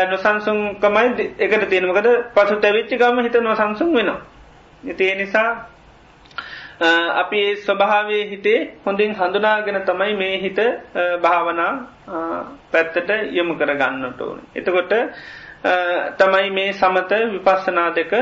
[0.07, 4.21] නොසන්සුන්කමයි එකට තියෙනමකද පසු තැවිච්චි ගම හිත නොසන්සුන් වෙනවා.
[4.83, 5.49] ඉතිේ නිසා
[6.79, 10.59] අපි ඒ ස්වභාවේ හිතේ හොඳින් හඳුනාගෙන තමයි මේ හිත
[11.21, 11.73] භාවනා
[12.71, 14.39] පැත්තට යොමු කරගන්නට ඕන.
[14.53, 14.93] එතකොට
[16.15, 18.13] තමයි මේ සමත විපස්සනා දෙක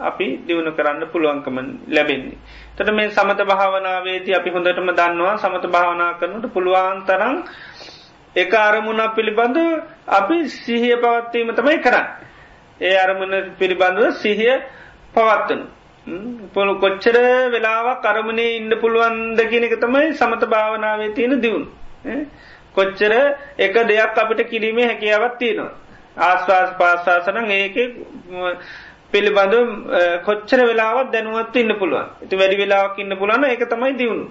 [0.00, 1.56] අපි දියුණු කරන්න පුළුවන්කම
[1.88, 2.38] ලැබෙන්නේ.
[2.76, 7.36] තට මේ සමත භාවනාවේදී අපි හොඳටම දන්නවා සමත භාවනා කරනට පුළුවන් තරම්
[8.36, 9.58] එක අරමුණක් පිළිබඳ
[10.08, 12.06] අපි සිහිය පවත්වීම තමයි කරන්න.
[12.80, 14.62] ඒ අරමුණ පිළිබඳව සිහිය
[15.14, 15.66] පවත්වනු.
[16.52, 17.16] පොළු කොච්චර
[17.48, 21.68] වෙලාවක් කරමණේ ඉන්න පුළුවන්ද කියනක තමයි සමත භාවනාවේ තියෙන දියුණු.
[22.72, 23.12] කොච්චර
[23.58, 25.72] එක දෙයක් අපිට කිරීමේ හැකියාවත් තියෙනවා.
[26.18, 27.76] ආස්වාස් පාස්සාසනං ඒක
[29.10, 29.54] පිළිබඳ
[30.24, 34.26] කොච්චර වෙලාවත් දැනුවත් ඉන්න පුළුවන් ඇති වැඩි වෙලාවක් ඉන්න පුළන්න එක තමයි දියුණු.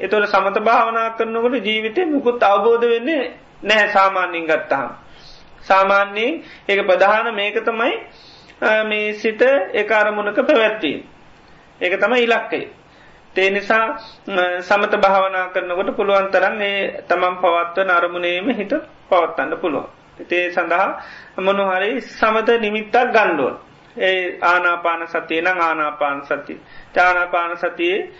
[0.00, 3.22] එතොට සමත භාවනා කරනකොට ජීවිතය මුකුත් අවබෝධ වෙන්නේ
[3.62, 4.88] නැහැ සාමාන්‍යින් ගත්තහම්.
[5.62, 7.92] සාමාන්‍යයෙන් ඒක ප්‍රධාන මේක තමයි
[8.60, 9.42] මේ සිත
[9.72, 11.02] එක අරමුණක පැවැත්වීම.
[11.80, 12.68] ඒක තම ඉලක්කේ.
[13.34, 13.98] තේ නිසා
[14.60, 18.72] සමත භාවනා කරනකොට පුළුවන් තරන් ඒ තමන් පවත්ව නරමුණේම හිත
[19.08, 19.86] පවත්තන්න පුළුවන්.
[20.24, 20.88] තේ සඳහා
[21.38, 23.56] මොනුහරි සමත නිමිත්තක් ගණ්ඩුවන්.
[23.98, 26.60] ඒ ආනාපාන සතිය නම් ආනාපාන සති.
[26.94, 28.10] ජානාපාන සතියේ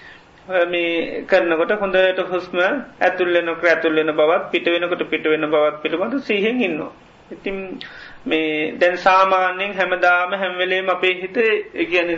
[0.67, 2.59] මේ කරනකොට හොඳට හුස්ම
[3.01, 6.93] ඇතුල්ලෙනක ඇතුල්ලෙන බවත් පිට වෙනකොට පිට වෙන බවත් පිළිබඳ සිහෙන් ඉන්නවා.
[7.31, 7.57] ඉතින්
[8.27, 11.37] මේ දැන් සාමාන්‍යයෙන් හැමදාම හැම්වෙලේම අපේ හිත
[11.87, 12.09] ගැන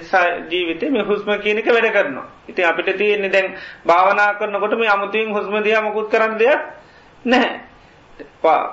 [0.50, 2.26] ජීවිත මේ හුස්ම කියනක වැඩ කරනවා.
[2.48, 6.60] ඉති අපිට තියෙන්නේ දැන් භාවනා කරනකොට මේ අමුතුවෙන් හුස්ම දයාමකුත් කරන්න දෙයක්
[7.24, 7.60] නැහැ.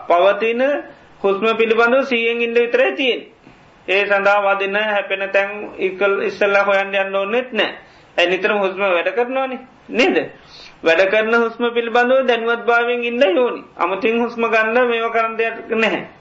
[0.07, 0.61] පවතින
[1.21, 3.21] හුස්ම පිළිබඳව සියෙන් ඉන්න විතරයි තියෙන්.
[3.87, 7.71] ඒ සඳහා වදින හැපෙන තැන් ඉකල් ඉස්සල්ලා හොයන් යන්න ඕනෙත් නෑ
[8.17, 9.59] ඇ නිතරම හුස්ම වැඩ කරනවානේ
[9.89, 10.17] නේද.
[10.83, 16.16] වැඩ කරන හුස්ම පිළිබඳව දැනුවත් භාවෙන් ඉන්න යෝනි අමතින් හුස්ම ගන්න මේව කරන්න දෙයක් නැහැ.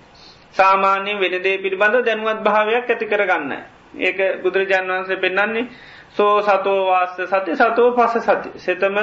[0.57, 3.53] සාමාන්‍යයෙන් වෙනදේ පිළිබඳ දැනුවත් භාවයක් ඇති කරගන්න.
[3.99, 5.69] ඒක බුදුරජාන් වන්සේ පෙන්න්නන්නේ
[6.11, 8.51] සෝ සතෝ වාස්ස සති සතෝ පස සති.
[8.59, 8.97] සෙතම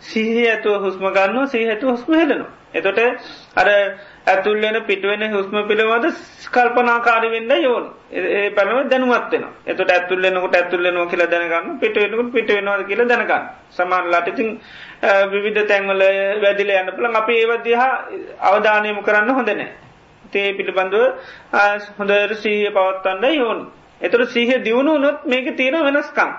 [0.00, 2.50] සිහි ඇතුව හුස්ම ගන්න සීහතු හුස්ම හෙලනවා.
[2.72, 2.98] එතොට
[3.54, 3.68] අර
[4.26, 6.06] ඇතුල්ලෙන පිටුවෙන හුස්ම පිළිබඳ
[6.48, 13.48] කල්පනාකාරි වෙන්න යෝන් ඒ පැනව දැනුවත්වෙන එතට ඇතුල්ලෙනකට ඇතුල්ලෙනවා කියල දැනගන්න පිටුවෙනකුට පිටුවෙනවාද කියල දැනගන්න
[13.70, 14.48] සමාන්ලාට ඉතින්
[15.30, 16.04] විවිධ තැන්වල
[16.42, 17.92] වැදිල යන්න පුළන් අපි ඒවදදිහා
[18.44, 19.68] අවධානයම කරන්න හොඳනෑ
[20.28, 21.04] තේ පිළිබඳව
[21.98, 23.60] හොඳර සීහය පවත්තන්න යෝන්.
[24.00, 26.30] එතුර සීහ දියුණු නොත් මේක තියෙන වෙනස්කම්.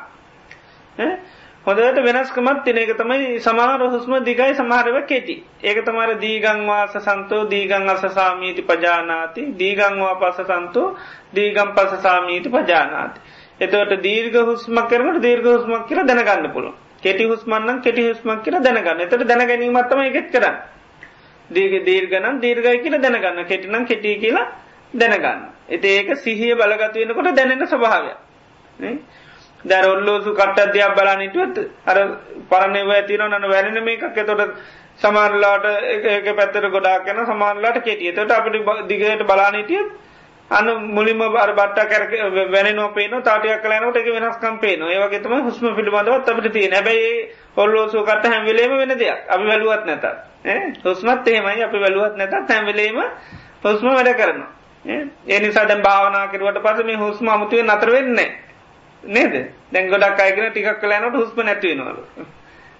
[1.65, 5.36] හොඳට වෙනස්කමත් තින එක තමයි සමාර හුස්ම දිගයි සමහරව කෙටි.
[5.62, 9.41] ඒක තමර දීගංවාස සන්තෝ දීගං අස සාමීති පජානාති.
[9.54, 10.95] දීගංවා පස සන්තෝ
[11.34, 13.19] දීගම් පස සාමීති පජානාති.
[13.60, 19.02] එතවට දීර්ග හුස්මක් කරනට දීර්ග හුස්මක් කියර දැනගන්න පුළුව කෙටි හුස්මන්නම් කෙටි හුස්මක් කියර දැනගන්න.
[19.02, 20.56] එතට දැනගැනීමත්තම එකෙත් කරන්න.
[21.49, 23.45] දීග දීර්ගනම් දීර්ගයි කියල දැනගන්න.
[23.45, 24.47] කෙටිනම් කෙටි කියලා
[24.93, 25.45] දැනගන්න.
[25.69, 28.12] එති ඒක සිහිය බලගතුවෙනකොට දැනෙන ස්වභාවය.
[29.65, 31.97] දැරොල්ලෝසු කට අධ්‍යයක් බලානිටුවත් අර
[32.49, 34.03] පරණව ඇතින නන වැරෙන මේකක්.
[34.15, 34.57] එතොට
[34.97, 35.65] සමාරලාට
[36.07, 39.81] එක පැත්තර ගොඩා කැන සමාරලාට කෙටිය තොට අපට දිගට බලානිටිය
[40.51, 42.12] අන මුලින්ම බර බට්ට කැරක
[42.49, 47.12] වැනෝ පේන තාටයක් කලනට එක වෙනස්කම් පේන ඒවගේතම හුස්ම පිළිබඳවත් අපට තියෙන හැබැයි
[47.57, 49.19] ඔල්ලෝසු කට හැම්වෙලේම වෙන දෙයක්.
[49.27, 50.03] අපි වැලුවත් නැත
[50.83, 51.63] හුස්මත් එහෙමයි.
[51.63, 52.97] අපි වැලුවත් නැතත් හැම්වෙලේම
[53.63, 54.51] හුස්ම වැඩ කරනවා.
[55.27, 58.29] ඒ නිසා දැන් භාවනා කරුවට පස මේ හුස්ම අමුතුවේ නතර වෙන්නේ
[59.03, 59.33] නේද?
[59.71, 62.03] දැන් ගොඩක් අයගෙන ටිකක් කලනට හුස්ම නැතිවෙනවලු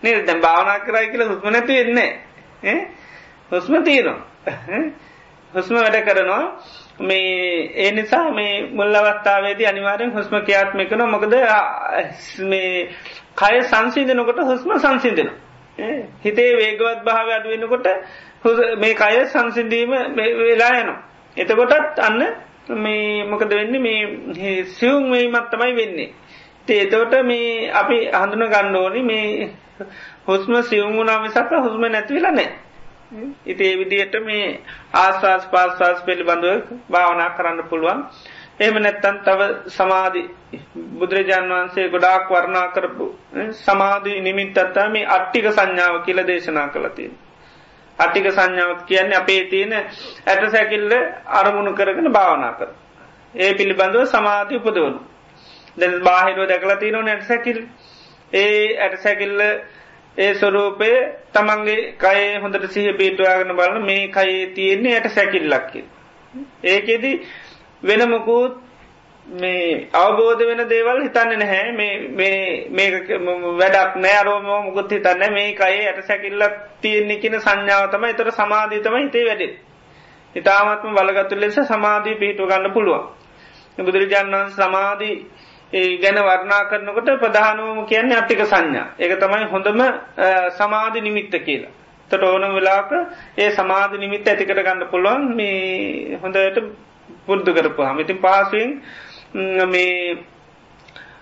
[0.04, 0.26] නේද?
[0.26, 2.10] දැන් භාවනා කරයි කියලා හුස්ම නැති වෙන්නේ
[3.52, 4.20] හුස්ම තියෙනවා.
[5.54, 6.44] හුස්ම වැඩ කරනවා.
[7.00, 11.36] මේ ඒ නිසා මේ මුල් අවස්ථාවේදී අනිවාරෙන් හුස්ම ක්‍යාත්මකන මොකද
[12.44, 12.90] මේ
[13.38, 15.30] කය සංසිදනකොට හුස්ම සංසිදන
[16.20, 17.88] හිතේ වේගවත් භාව අඩුවෙනකොට
[18.78, 19.92] මේ කය සංසිදීම
[20.40, 21.00] වෙලා යනවා.
[21.38, 22.22] එතකොටත් අන්න
[22.78, 23.82] මේ මොකද වෙන්න?
[23.82, 26.14] මේ සියුම් වීමත් තමයි වෙන්නේ.
[26.68, 29.50] ඒතෝට මේ අපි හඳුන ගණ්ඩෝනි මේ
[30.28, 32.50] හුස්ම සියුම් වුණා මිසක් හුස්ම නැතිවෙලා නෑ
[33.46, 34.48] ඉතිේ විදියට මේ
[34.96, 38.00] ආශවාස් පාස්වාස් පිළිබඳව භාවනා කරන්න පුළුවන්.
[38.60, 40.22] එහම නැත්තන් තව සමාධි
[40.94, 43.08] බුදුරජාන් වහන්සේ ගොඩාක් වර්ණා කරපු
[43.60, 47.12] සමාධී නිමිත්තත්තා මේ අට්ටික සංඥාව කියල දේශනා කළතිය.
[48.00, 50.92] අට්ටික සංඥාවත් කියන්නේ අපේ තියෙන ඇට සැකිල්ල
[51.34, 52.70] අරමුණු කරගෙන භාවනා කර.
[53.36, 55.00] ඒ පිළිබඳව සමාධි උපදවනු.
[55.78, 57.60] දැ බාහිරුව දැකලා තියන නැට සැකිල්
[58.34, 59.42] ඒ ඇට සැකිල්ල
[60.18, 60.92] ඒ ස්වරූපය
[61.34, 65.82] තමන්ගේ කය හොඳට සිහ පීටවාගෙන බලන මේ කයේ තියෙන්නේ ඇයට සැකිල්ලක්කි.
[66.66, 67.16] ඒකෙදී
[67.84, 68.54] වෙනමකුත්
[69.26, 71.72] මේ අවබෝධ වෙන දේවල් හිතන්න නැහැ.
[71.72, 72.92] මේ
[73.56, 78.96] වැඩක් නෑ අරෝම මුකුත් හිතන්න මේ කයේ ඇයට සැකිල්ලක් තියෙන්නේ කියන සංඥාව තම එතර සමාධීතම
[78.96, 79.58] හිතේ වැඩේ.
[80.36, 83.06] ඉතාමත්ම බලගත්තු ලෙස සමාධී පිහිටුව ගන්න පුළුවන්.
[83.78, 85.16] බුදුරජාණන් සමාධී
[85.74, 88.88] ඒ ගැන වර්ණා කරනකොට ප්‍රධානුවම කියන්නේ අට්ටික සංඥා.
[88.98, 89.80] ඒක තමයි හොඳම
[90.58, 91.72] සමාධි නිමිත්ත කියලා.
[92.12, 92.92] තට ඕන වෙලාක
[93.38, 95.36] ඒ සමාධ නිමිත්ත ඇතිකට ගන්න පුළුවන්.
[95.36, 96.88] මේ හොඳට
[97.28, 98.72] පුරුද්ධ කරපු හමිතින් පහසුවෙන්
[99.68, 100.18] මේ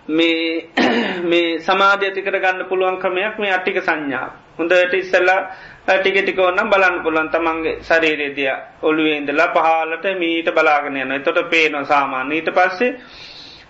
[0.10, 0.70] මේ
[1.24, 4.28] මේ සමාධ්‍ය ඇතිකට ගන්න පුළුවන් ක්‍රමයක් මේ අට්ටික සංඥා.
[4.58, 5.40] හොඳට ඉස්සල්ලා
[5.88, 12.36] ටිකටික ඔන්නම් බලන්න පුළන් තමන්ගේ ශරීරේදිය ඔළුවේන්දලා පහලට මීට බලාගෙන යන තොට පේනවා සාමාන්‍ය.
[12.36, 12.92] ඊට පස්සේ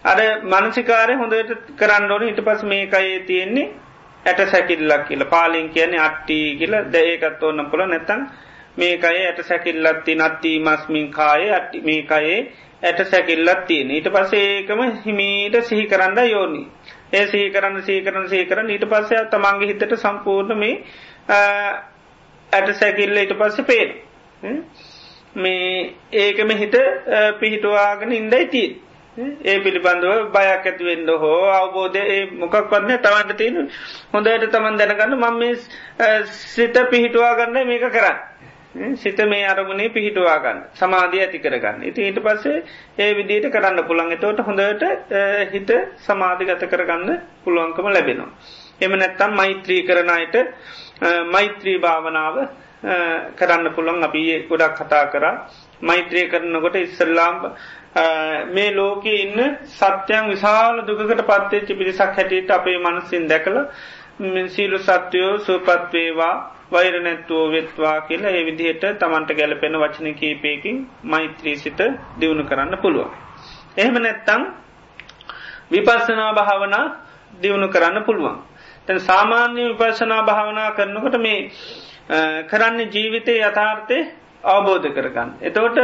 [0.04, 2.24] අර මනසිකාරය හොඳට කරන්න ඕන.
[2.26, 3.72] ඉට පස් මේකයේ තියෙන්නේ
[4.24, 5.26] ඇට සැකිල්ලක් කියල.
[5.26, 6.76] පාලින් කියන්නේ අට්ටි කියල.
[6.92, 8.28] දැඒකත් ඕන්න පුළ නැතන්
[8.78, 12.40] මේකයේ ඇට සැකිල්ලත්ති නත්ති මස්මින් කායේ අට්ටි මේකයේ
[12.84, 13.92] ඇට සැකිල්ලත් තියෙන.
[13.92, 16.64] ඊට පස්සේ ඒකම හිමීට සිහි කරන්න යෝනි.
[17.14, 20.76] ඒ සිහි කරන්න සීකරන සීකරන ඊට පස්සේ තමන්ගේ හිතට සම්පූර්ණ මේ
[22.50, 23.94] ඇට සැකිල්ල ඊට පස්ස පේන.
[25.36, 26.76] මේ ඒකම හිත
[27.40, 28.72] පිහිටවාගෙන ඉන්ඩයි තිී
[29.18, 33.70] ඒ පිළිබඳව බයක් ඇතිවෙන්න හෝ අවබෝධය ඒ මොකක් වන්න තමන්ට තියෙන
[34.14, 35.54] හොඳයට තමන් දැනගන්න මං මේ
[36.48, 38.18] සිත පිහිටවා ගන්න මේක කරන්න.
[38.96, 42.64] සිත මේ අරමුණේ පිහිටවා ගන්න සමාධිය ඇති කරගන්න ඉති ඊට පස්සේ
[42.98, 44.84] ඒ විදියට කරන්න පුළන් එතවට හොඳට
[45.52, 48.32] හිත සමාධිගත කරගන්න පුළුවන්කම ලැබෙනවා.
[48.82, 50.36] එම නැත්තම් මෛත්‍රී කරනයට
[51.28, 52.36] මෛත්‍රී භාවනාව
[53.36, 55.26] කරන්න පුළන් අපි ගොඩක් කතා කර.
[55.82, 57.38] මෛත්‍රය කරනකොට ඉස්සල්ලාම්
[58.50, 59.40] මේ ලෝක ඉන්න
[59.74, 63.62] සත්‍යයන් විශාල දුකට පත්තේච්චි පිරිසක් හැටියට අපේ මනසින් දැකළ
[64.50, 66.36] සීලු සත්‍යයෝ සූපත්වේවා
[66.72, 71.80] වෛර නැත්තුවෝ වෙත්වා කියලා ඒ විදිහට තමන්ට ගැලපෙන වචන කීපයකින් මෛත්‍රී සිත
[72.20, 73.12] දියුණු කරන්න පුළුවන්.
[73.78, 74.44] එහෙම නැත්තං
[75.72, 76.86] විපස්සනා භාවනා
[77.34, 78.38] දියුණු කරන්න පුළුවන්.
[78.88, 81.40] තැන් සාමාන්‍ය විපර්ශනා භාවනා කරනකොට මේ
[82.46, 83.98] කරන්න ජීවිතය යථාර්ථය
[84.46, 85.30] අවබෝධ කරගන්න.
[85.42, 85.80] එතවට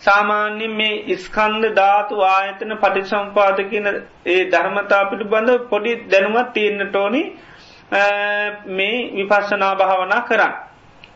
[0.00, 3.88] සාමාන්‍යෙන් මේ ඉස්කන්ද ධාතු ආයතන පටිසම්පාද කියන
[4.26, 7.22] ඒ ධර්මතා පිළිබඳ පොඩි දැනුමත් තියන්න ටෝනි
[7.90, 10.54] මේ විපස්සනා භාවනා කරන්න.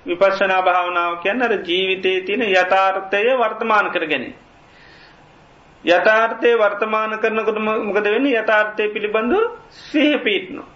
[0.06, 4.34] විපස්සනා භාවනාව කියන්න අර ජීවිතයේ තියෙන යථාර්ථය වර්තමාන කරගෙන.
[5.84, 9.38] යථාර්ථය වර්තමාන කරනකොට මොකද වෙන්න යථාර්ථය පිළිබඳු
[9.70, 10.68] සහ පීට්නවා.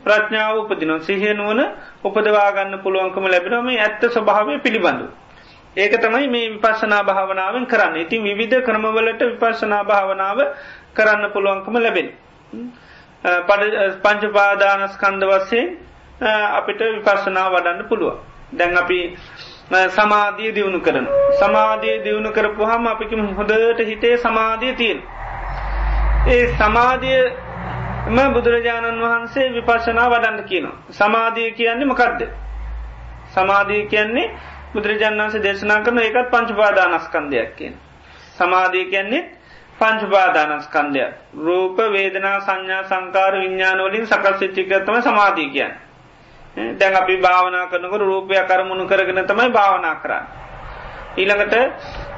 [0.00, 1.60] ප්‍රඥාව උපදින සිහනුවන
[2.02, 5.06] උපදවාගන්න පුළුවන්කම ලැබෙනම ඇත්ත ස්වභාවය පිළිබඳු.
[5.76, 10.38] ඒක තමයි මේ විපස්සනා භාවනාවෙන් කරන්න ඉතින් විවිධ ක්‍රමවලට විපස්සනා භාවනාව
[10.94, 12.08] කරන්න පුළුවන්කම ලැබෙන.
[14.02, 15.64] පංචපාදානස්කන්ද වස්සේ
[16.52, 18.14] අපිට විපස්සනා වඩන්න පුළුව.
[18.52, 19.18] දැන් අපි
[19.90, 21.08] සමාධිය දියුණු කරන.
[21.40, 25.02] සමාධිය දියුණු කරපු හම අපිකම හොඳට හිතේ සමාධිය තියෙන.
[26.28, 27.22] ඒ සමාධිය
[28.08, 30.76] ම බුදුරජාණන් වහන්සේ විපශනා වඩන්න කියනවා.
[30.90, 32.28] සමාධිය කියන්නේ මකක්ද.
[33.28, 34.30] සමාධී කියන්නේ
[34.74, 37.74] බුදුරජාණන්සේ දේශනා කරන ඒකත් පංචපාදානස්කන්ධයක් කියන.
[38.38, 39.22] සමාධී කියන්නේ
[39.78, 41.06] පංචපාදානස්කන්ධය.
[41.38, 45.74] රූප වේදනා සංඥා සංකාර විඤ්ඥානවලින් සකස්සිච්චිකතම සමාධී කියන්න.
[46.74, 50.26] දැන් අපි භාවනා කරනකට රූපය කරමුණු කරගෙන තමයි භාවනා කරන්න.
[51.16, 51.54] ඊළඟට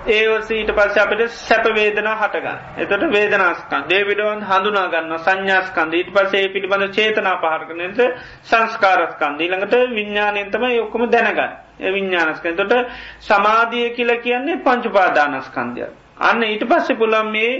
[0.08, 2.58] ඒවසීට පස්ස අපට සැපවේදනා හටගන්න.
[2.78, 8.00] එතට වේදනාස්කන් දේවිඩවන් හඳුනාගන්න සංඥාස්කන්ද ඊට පසේ පිළිබඳ චේතනා පහරකනට
[8.44, 11.56] සංස්කාරස්කන්ද ඊළඟට විඤ්ඥානයතම යොක්කම දැනගන්න.
[11.88, 12.74] විඤ්ඥානස්කන් තොට
[13.22, 15.88] සමාධිය කියල කියන්නේ පංචුපාදානස්කන්දය
[16.20, 17.52] අන්න ඊට පස්සෙ පුළන් මේ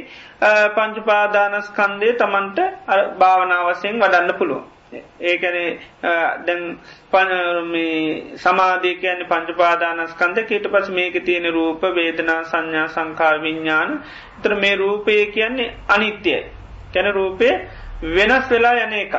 [0.74, 2.58] පංචුපාදානස්කන්දය තමන්ට
[3.18, 4.66] භාවනාවසයෙන් වඩන්න පුළුවන්.
[5.22, 5.78] ඒකැනේ
[6.46, 6.62] දැන්
[8.36, 13.90] සමාධය කියන පංචපාදානස්කන්ද කීට පස් මේක තියෙන රූප වේදනා සංඥා සංකාර විඤ්ඥාන
[14.42, 16.44] තර මේ රූපය කියන්නේ අනිත්‍යයි.
[16.92, 17.48] කැන රූපය
[18.10, 19.14] වෙනස් වෙලා යන එක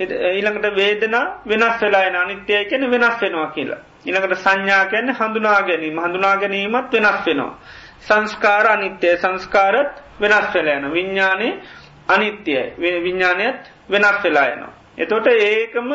[0.00, 3.80] ඊළඟට වේදනා වෙනස් වෙලා යන අනිත්‍යය කියන වෙනස් වෙනවා කියලා.
[4.04, 5.98] ඉළඟට සංඥා කියන්න හඳුනා ගැනීම.
[5.98, 7.54] හඳුනා ගැනීමත් වෙනස් වෙනවා.
[8.02, 11.48] සංස්කාර අනිත්‍යය සංස්කාරත් වෙනස් වෙලා යන විඤ්ඥානය
[12.08, 14.72] අනිත්‍යයි විඤ්ඥානයත් වෙනස් වෙලා යනවා.
[14.98, 15.92] එතොට ඒකම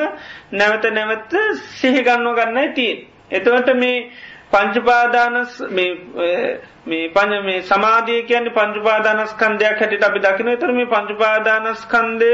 [0.53, 1.33] නැවත නැවත්ත
[1.73, 2.99] සිහිගන්නව ගන්නයි තිීන්.
[3.31, 4.11] එතවට මේ
[4.51, 12.33] පංචපාදානස් මේ පං මේ සමාධිය කියන්නේ පංචපාදානස්කන්දයක් හැටිට අපි දකින එතර මේ පංචපාදානස්කන්දය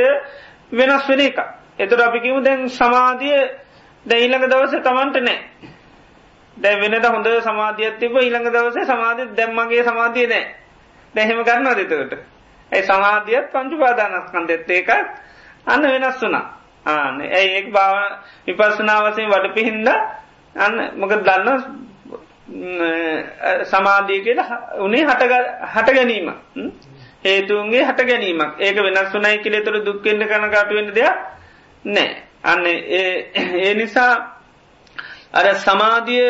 [0.73, 1.37] වෙනස් වෙන එක.
[1.79, 3.39] එතට අපිකිම දැන් සමාධිය
[4.05, 5.39] දැයිල්ළඟ දවස තමන්ට නෑ.
[6.57, 10.45] දැ වෙනද හොඳ සමාධියත් තිබ ඊළඟ දවසේ සමාධිය දැම්මගේ සමාධිය නෑ.
[11.15, 12.13] දැහෙම කරන්න දෙතකට.
[12.71, 15.07] ඇයි සමාධියත් පංචුපාදානස්කන්දෙත් ඒකත්
[15.65, 16.45] අන්න වෙනස් වුනා
[16.85, 17.95] ආන ඇයි ඒ භාව
[18.47, 19.87] විපස්සනාවසයෙන් වඩ පිහින්ද
[20.55, 21.49] අන්න මොක දන්න
[23.65, 26.27] සමාධිය කියලා උනේ හට ගැනීම.
[27.23, 28.59] හේතුන්ගේ හට ගැනීමක්.
[28.59, 31.15] ඒක වෙනස් වනයි කියලෙ තුළ දුක්කෙන්ට කනකාට වෙන දෙයක්
[31.85, 32.23] නෑ.
[32.43, 34.40] අන්න ඒ නිසා
[35.33, 36.23] අර සමාධිය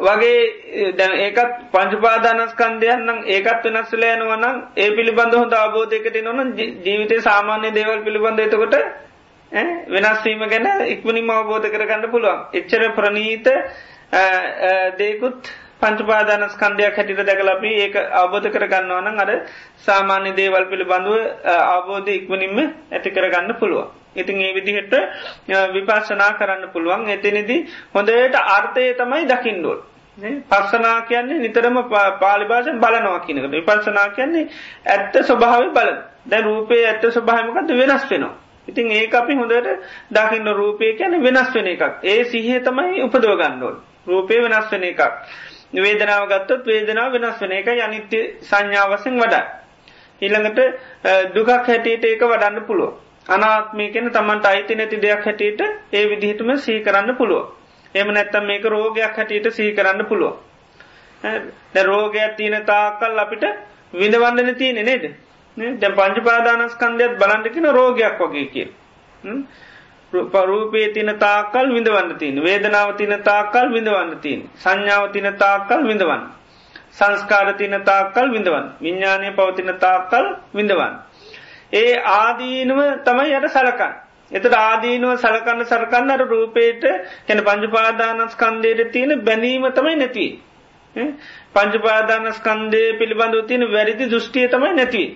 [0.00, 8.02] වගේ දැ ඒකත් පංචපාදානස්කන්දයන්නම් ඒකත් වෙනස්සල යනවනම් ඒ පිළිබඳ හොඳ අබෝධයකට නොන ජීවිතය සාමාන්‍ය දේවල්
[8.02, 8.74] පිළිබඳ එතකොට
[9.88, 12.44] වෙනස්වීම ගැන ඉක්මනිම අවබෝධ කරගන්න පුළුවන්.
[12.54, 13.48] එච්චර ප්‍රනීත
[14.96, 15.50] දේකුත්
[15.80, 19.30] පංචපාදානස්කන්දයක් හැටිට දැකලපි ඒක අවබෝධ කරගන්නවනම් අර
[19.80, 21.16] සාමාන්‍ය දේවල් පිළිබඳුව
[21.68, 22.58] අවබෝධ ඉක්මනින්ම
[22.92, 23.88] ඇති කරගන්න පුළුවන්.
[24.18, 24.94] ඉතින් ඒ විදිහට
[25.70, 27.08] විපර්ශනා කරන්න පුළුවන්.
[27.08, 27.56] එතිනිදි
[27.94, 29.80] හොඳට අර්ථය තමයි දකිින්ඩුවල්
[30.44, 31.78] පස්සනා කියන්නේ නිතරම
[32.20, 34.48] පාලිභාෂ බලනවා කියනකට විපර්ශනා කියන්නේ
[34.86, 35.98] ඇත්ත ස්වභාව බලන.
[36.26, 38.34] දැ රූපේ ඇත්ත ස්වභාමකද වෙනස් වෙනවා.
[38.68, 39.68] ඉතින් ඒ අපි හොඳට
[40.12, 41.82] දකින්න රූපය කියන වෙනස් වෙන එකක්.
[42.04, 43.76] ඒ සිහේ තමයි උපදෝගන්නඩෝල්
[44.06, 45.02] රූපය වෙනස් වෙන එකක්.
[45.74, 49.44] වේදනාව ගත්තොත් වේදනාව වෙනස් වෙන එක යනිත්‍ය සංඥාවසෙන් වඩා
[50.20, 50.60] ඊළඟට
[51.34, 52.94] දුකක් හැටියට ඒක වඩන්න පුළුව
[53.28, 55.60] අනාත්මය කෙන තමන්ට අයිති නැති දෙයක් හැටියට
[55.92, 57.44] ඒ විදිහටම සී කරන්න පුළුව.
[57.94, 60.34] එම නැත්තම් මේක රෝගයක් හැටියට සී කරන්න පුළුව.
[61.82, 63.44] රෝගයක් තියන තාකල් අපිට
[63.92, 65.04] විඳවන්නන තියෙන නේද
[65.76, 68.68] දැ පංච පාදානස්කන්දයක් බලන්ටකින රෝගයක් වගේ කිය.
[70.12, 76.22] පරූපේ තින තාකල් විඳවන්න තින් වේදනාව තින තාකල් විඳවන්න තින් සංඥාව තින තාකල් විඳවන්න.
[76.92, 80.94] සංස්කාර තින තාකල් විඳවන් විඤ්ඥානය පවතින තාකල් විඳවන්න.
[81.72, 83.94] ඒ ආදීනුව තමයි යට සලකන්.
[84.30, 86.84] එතට ආදීනුව සලකන්න සරකන්න අර රූපේට
[87.26, 90.30] කැන පංජපාදානස්කන්දයට තියෙන බැනීම තමයි නැතිී.
[91.54, 95.08] පංජපාදානස්කන්දය පිළිබඳව තියෙන වැරදි දෘෂ්ටිය තමයි නැතිී.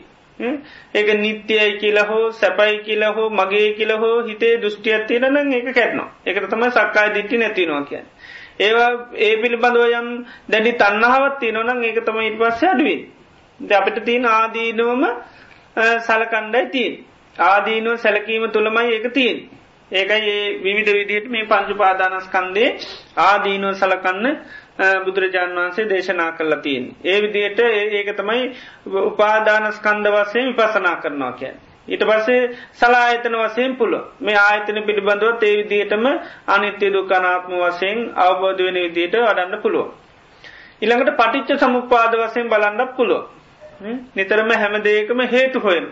[0.94, 7.14] ඒක නිත්‍යයයි කියලහෝ සැපයි කියලහෝ මගේ කියලහෝ හිතේ දෘෂ්ටියත් තියෙනන ඒක කැටනවා එක තමයි සක්කාය
[7.14, 8.06] දිට්ටි නැතිනවා කියන්න.
[8.60, 10.08] ඒවා ඒ පිළිබඳව යම්
[10.48, 12.98] දැඩි තන්නහවත් තියෙනවනම් ඒක තමයි ඉට පස්ස අඩුවේ.
[13.60, 15.04] ද අපිට තියෙන ආදීනුවම
[15.76, 17.04] සලකණ්ඩයි තිීන්.
[17.36, 19.38] ආදීනුව සැලකීම තුළමයි ඒක තිීන්.
[19.90, 22.68] ඒකයි ඒ විවිධ විදියට මේ පංචු පාදානස්කන්දේ
[23.18, 24.26] ආදීනුව සලකන්න
[25.04, 26.84] බුදුරජාණන් වහන්සේ දේශනා කරලා තියෙන්.
[27.04, 28.42] ඒ විදියට ඒක තමයි
[28.86, 31.56] උපාදානස්කන්ද වසයෙන් විපසනා කරනවා කියන්.
[31.88, 36.06] ඊට පස්සේ සලායතන වසයෙන් පුල මේ ආයතන පිළිබඳව ඒ විදියටම
[36.48, 39.88] අනිත්‍ය දුකනාත්ම වසයෙන් අවබෝධ වෙන විදියට අඩන්න පුළුව.
[40.82, 43.22] ඉළඟට පටිච්ච සමුපාද වසයෙන් බලන්නක් පුළුව.
[44.14, 45.88] නිතරම හැම දෙයකම හේතු හොයෙන්.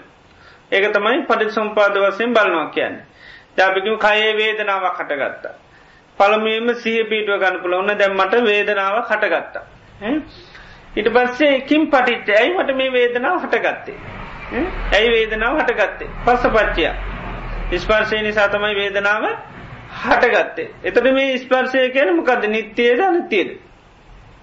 [0.72, 3.00] ඒක තමයි පටිත් සම්පාද වසයෙන් බලනවා කියන්න.
[3.56, 5.54] ජාපිකම කයේ වේදනාව කටගත්තා
[6.18, 9.64] පළමීම සිහ පීටුව ගන්න පුළ ඔන්න දැම්මට වේදනාව කටගත්තා
[10.94, 13.96] ඉට පස්සේ කිම් පටිච්ච ඇයි මට මේ වේදනාව හටගත්තේ?
[14.92, 16.10] ඇයි වේදනාව හටගත්තේ?
[16.24, 16.94] පස්ස පච්චයා
[17.76, 19.26] ස්පර්ශය නිසා තමයි වේදනාව
[20.02, 20.68] හටගත්තේ.
[20.84, 23.50] එතට මේ ස්පර්ශය කියන මොකද නිත්‍යයද අනතියද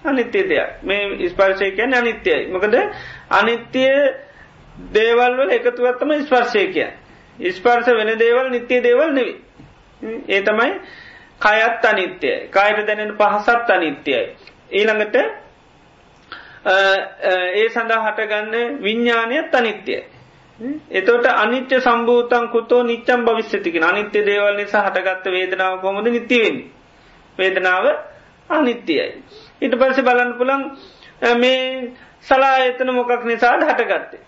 [0.04, 0.82] අනිත්‍ය දෙයක්.
[0.82, 2.46] මේ ස්පර්ශය කියන අනිත්‍යයි.
[2.48, 2.74] මොකද
[3.30, 3.94] අනිත්‍යය
[4.88, 6.90] දේවල්වල එකතුවත්තම ස්පර්ශය කිය
[7.50, 9.34] ස්පර්ශ වෙන දේවල් නිත්‍යය දේවල් නෙවි
[10.28, 10.72] ඒ තමයි
[11.40, 12.48] කයත් අනිත්‍යය.
[12.48, 14.22] කායට දැනෙන පහසත් අනිත්‍යයි.
[14.70, 15.16] ඊළඟට
[16.66, 20.00] ඒ සඳහා හටගන්න විඤ්ඥානයත් අනිත්‍යය.
[20.90, 26.56] එතොට අනිත්‍ය සම්භූතන් කුතෝ නිච්චම් භවිශ්‍යතික අනිත්‍ය දේවල් නිසා හටගත්ත වේදනාව කොමද නිතිවෙන්
[27.38, 27.84] වේදනාව
[28.50, 29.06] අනිත්‍යයයි
[29.60, 30.62] ඉට පස්සේ බලන්න පුළන්
[31.36, 34.20] මේ සලායතන මොකක් නිසාද හටගත්තේ.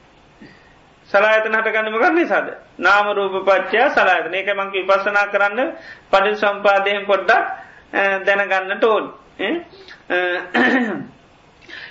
[1.10, 2.48] සලායතන හටගන්න මොකක් නිසාද.
[2.78, 5.72] නාම රූප පච්චයා සලායතන ඒක මංක විපසනා කරන්න
[6.10, 7.44] පඩි සම්පාදයෙන් පොඩ්ඩක්
[8.24, 9.04] දැනගන්න ටෝල්.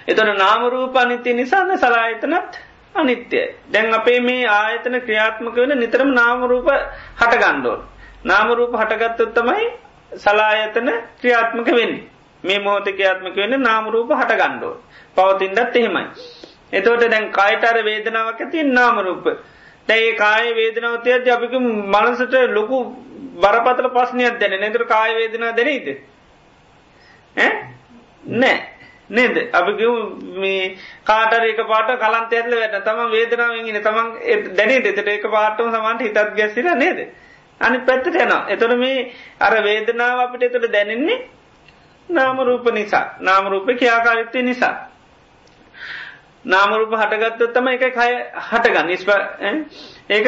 [0.08, 2.60] එතොට නාමරූප අනිත්‍ය නිසාද සලායතනත්
[2.96, 3.56] අනිත්‍යයි.
[3.68, 6.70] දැන් අපේ මේ ආයතන ක්‍රියාත්මක වෙන නිතරම නාමරූප
[7.16, 7.82] හටගණ්ඩෝල්.
[8.24, 9.68] නාමරූප හටගත්තොත් තමයි
[10.18, 10.90] සලායතන
[11.20, 12.19] ක්‍රියාත්මක වෙන්නේ.
[12.44, 14.74] මේ මෝතකයාත්මක වෙන්න නාමරූප හට ගණ්ඩෝ
[15.18, 16.06] පවතින්ඩත් එහෙමයි.
[16.72, 19.28] එතෝට දැන් කායිටර වේදනාවක් ඇති නාමරූප
[19.88, 22.78] දැයි කාය වේදනවතය අපික මනසට ලොකු
[23.38, 25.88] බරපතල පස්නයක් දැන නැතුර කාය වේදනා දැනීද
[28.24, 28.58] නෑ.
[29.10, 29.38] නේද?
[29.52, 29.74] අපි
[30.36, 36.02] මේ කාටර එක පාට කලන්ත ඇත්ල වැට තම වේදනාවෙන්ගෙන තමන් දැනේ දෙතට එක පාටම සමන්ට
[36.02, 37.00] හිතත් ගැසිර නේද?
[37.62, 38.46] අනි පැත්තට යනවා.
[38.48, 41.18] එතොට මේ අර වේදනාව අපිට එතට දැනෙන්නේ
[42.10, 44.76] නාමරූප නිසා නාමරූප ක්‍යාකාරිත්තය නිසා.
[46.46, 48.98] නාමරූප හටගත්තොත් තම එක කය හටගන්න.
[48.98, 49.10] ස්ප
[50.10, 50.28] ඒක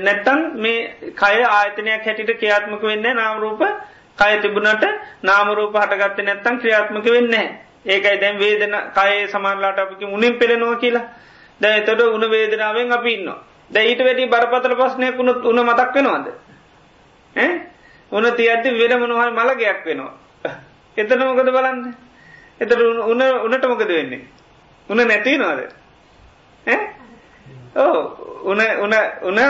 [0.00, 3.62] නැත්තම් මේ කය ආයතනයක් හැටිට ක්‍රියාත්මක වෙන්න නාමරූප
[4.18, 4.84] කය තිබුණට
[5.22, 7.34] නාමරූප හටගත්ත නැත්තම් ක්‍රියාත්මක වෙන්න
[7.86, 11.08] ඒකයි දැන් වේදන කයේ සමාරලාට අපිකි මුණින් පෙළෙනවා කියලා.
[11.60, 13.38] දැ එතොට උන වේදනාවෙන් අපි ඉන්නවා.
[13.70, 16.26] දැ ඊට වැඩි බරපතල ප්‍රශ්නයක් වුණුත් උන මතක් වෙනවාද?
[18.12, 20.23] උන තියඇති වෙන මොනහල් මළගයක් වෙනවා.
[20.96, 21.94] එතන මොකද බලන්න?
[22.60, 24.20] එතට උන උනට මොකද වෙන්නේ?
[24.88, 25.60] උන නැති නවාද
[27.76, 27.98] ඕ
[28.44, 29.40] උන උන උන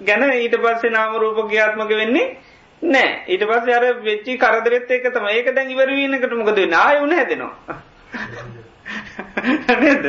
[0.00, 2.26] ගැන ඊට පස්සේ නාම රූප ක්‍රියාත්මක වෙන්නේ
[2.82, 5.32] නෑ ඊට පස්සේ අර වෙච්චි කරදරෙත් එක තමයි.
[5.32, 6.78] ඒක දැන් ඉවර වීමකට මොකද වෙන්නේ?
[6.78, 7.54] ආයෙ උන හැදෙනවා.
[9.80, 10.04] නේද?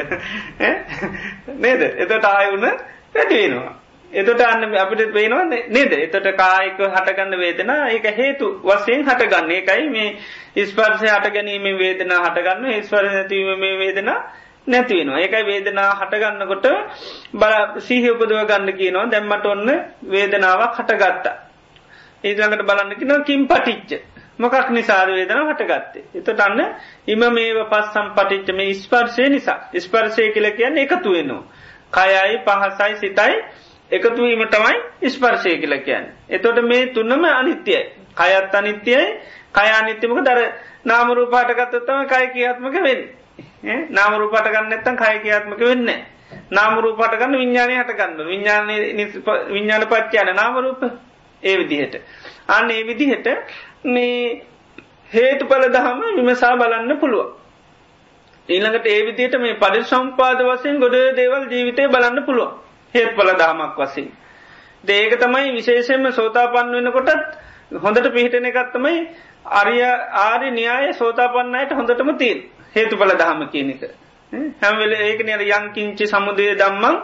[1.57, 1.81] නේද?
[1.81, 3.73] එතකොට ආයෙ උන වැඩි වෙනවා
[4.11, 5.93] එතොට අන්න අපිට පේනවා නේද?
[5.95, 9.51] එතොට කායික හටගන්න වේදන ඒක හේතු වසයෙන් හටගන්න.
[9.53, 14.11] එකයි මේ ස්පර්සය හට ගැනීම වේදනා හටගන්න ස්වර නැතිවීම මේ වේදන
[14.67, 16.67] නැතිවෙනවා ඒකයි වේදනා හටගන්නකොට
[17.33, 19.05] බල සීහ උපදව ගන්න කියනවා.
[19.07, 19.71] දැම්මට ඔන්න
[20.07, 21.35] වේදනාවක් හටගත්තා.
[22.23, 24.01] ඒළඟට බලන්නකින කින් පටිච්ච
[24.37, 26.03] මොකක් නිසාද වේදන හටගත්තේ?
[26.13, 26.61] එතට අන්න
[27.07, 29.59] ඉම මේව පස් සම් පටිච්ච මේ ස්පර්ශය නිසා.
[29.77, 31.43] ස්පර්ශය කියල කියන්න එකතු වෙනවා.
[31.93, 33.35] කයයි පහසයි සිතයි
[33.91, 36.05] එකතුවීම තමයි ස්පර්ශය කියලා කියන්න.
[36.29, 37.81] එතොට මේ තුන්නම අනිත්‍යයි.
[38.13, 39.05] කයත් අනිත්‍යයි
[39.53, 40.41] කයානිත්‍යමක දර
[40.85, 43.01] නාමරූපාටගත්තත්තම කය කියාත්මක වෙන්න.
[43.89, 45.89] නාමරූපට ගන්න එත්තන් කය කියාත්මක වෙන්න.
[46.51, 48.67] නාමරූපට ගන්න විඤ්ඥානය හටගන්න විඤ්ඥාන
[49.49, 50.83] විඤ්ඥාන පච්චයන නාමරූප
[51.43, 51.95] ඒ විදිහට.
[52.49, 53.27] අන්න ඒ විදිහට
[53.85, 54.43] මේ
[55.11, 57.33] හේතු පල දහම විමසා බලන්න පුළුව.
[58.49, 62.53] ඊළඟට ඒ විදියට මේ පඩි සම්පාද වසයෙන් ගොඩ දේවල් ජීවිතය බලන්න පුළුවන්.
[62.95, 64.07] හේත් පල දාමක් වසින්.
[64.83, 67.11] දේක තමයි විශේෂයෙන්ම සෝතාපන්න වෙනකොටත්
[67.79, 68.95] හොඳට පිහිටන එකත්තමයි
[69.53, 69.83] අරිය
[70.21, 72.39] ආරි න්‍යාය සෝතාපන්නයට හොඳටම තිීන්
[72.75, 73.83] හේතු පල දහම කියනක.
[74.61, 76.95] හැමවෙල ඒක නිර යංකිංචි සමුදය දම්මං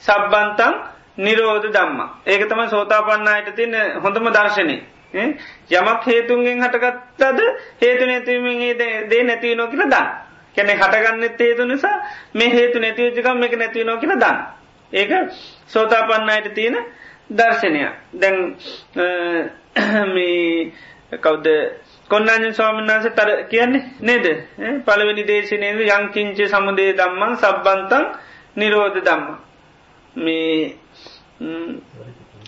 [0.00, 0.74] සබ්බන්තං
[1.18, 2.00] නිරෝධ දම්ම.
[2.26, 4.76] ඒක තම සෝතාපන්නයට තියන හොඳම දර්ශනය.
[5.14, 7.40] යමක් හේතුන්ගෙන් හටගත්තද
[7.80, 8.74] හේතු නැතිවීමේ
[9.08, 10.06] දේ නැතිව නෝ කියල දන්න.
[10.56, 11.96] කැනෙ හටගන්න හේතු නිසා
[12.34, 14.55] මේ හේතු නැතිවජකම් එක නැතිව නෝ කියල දන්න.
[14.92, 15.10] ඒක
[15.66, 16.76] සෝතාපන්නයට තියෙන
[17.30, 17.82] දර්ශනය
[18.14, 18.36] දැන්
[20.08, 20.72] මේ
[21.14, 21.46] කවුද?
[22.10, 24.26] කොන්නජ ස්වාමින්නාස තර කියන්නේ නේද?
[24.84, 28.04] පළවෙනි දේශනයද යංකිංචි සමුදේ දම්මන් සබ්බන්තන්
[28.56, 29.24] නිරෝධ දම්ම
[30.16, 30.76] මේ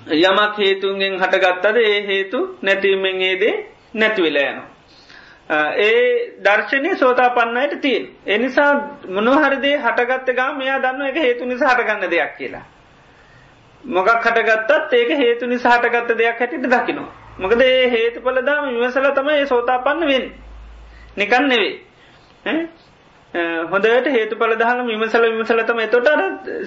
[0.08, 3.54] යමක් හේතුන්ගෙන් හටගත්තද ඒ හේතු නැතිවීමෙන් ඒදේ
[3.94, 4.77] නැතිවෙලා යනවා.
[5.50, 8.08] ඒ දර්ශනය සෝතාපන්නයට තියෙන්.
[8.26, 8.72] එනිසා
[9.10, 12.64] මොනහරදේ හටගත්ත ගා මෙයා දන්න එක හේතු නිසා හටගන්න දෙයක් කියලා.
[13.84, 17.12] මොකක් හටගත්තත් ඒක හේතු නිසා හටගත්ත දෙයක් හැටිට දකිනවා.
[17.38, 20.30] මොකද ඒ හේතු පලදාම විමසල තම ඒ සෝතාපන්න වෙන්.
[21.16, 21.74] නිකන් නෙවේ.
[23.66, 26.08] හොඳට හේතු පලදාහල විමසල විමසලතම එතොට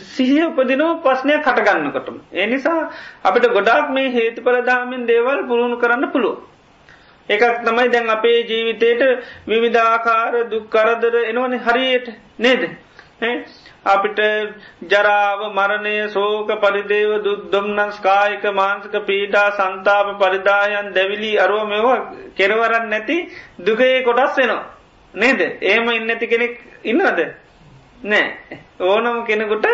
[0.09, 2.17] සිහිය උපදිනෝ ප්‍රශ්නයක් කටගන්නකොටම.
[2.33, 2.89] ඒ නිසා
[3.23, 6.50] අපිට ගොඩක් මේ හේතු පලදාමෙන් දේවල් පුරුණු කරන්න පුළුව.
[7.31, 9.01] එකක් තමයි දැන් අපේ ජීවිතයට
[9.47, 12.07] විවිධාකාර දුක්කරදර එනවන හරියට
[12.39, 12.63] නේද?
[13.85, 14.19] අපිට
[14.85, 21.99] ජරාව මරණය සෝක පරිදේව දුක්දොම්නස් කායික මාංසක පීටා සන්තාප පරිදායන් දැවිලි අරුව මෙවා
[22.35, 23.17] කෙරවරන්න නැති
[23.59, 24.65] දුකයේ කොටස් වෙනවා.
[25.13, 25.39] නේද?
[25.63, 26.53] ඒම ඉන්නඇති කෙනෙක්
[26.83, 27.19] ඉන්නවද?
[28.03, 28.27] නෑ.
[28.81, 29.65] ඕනම කෙනෙකුට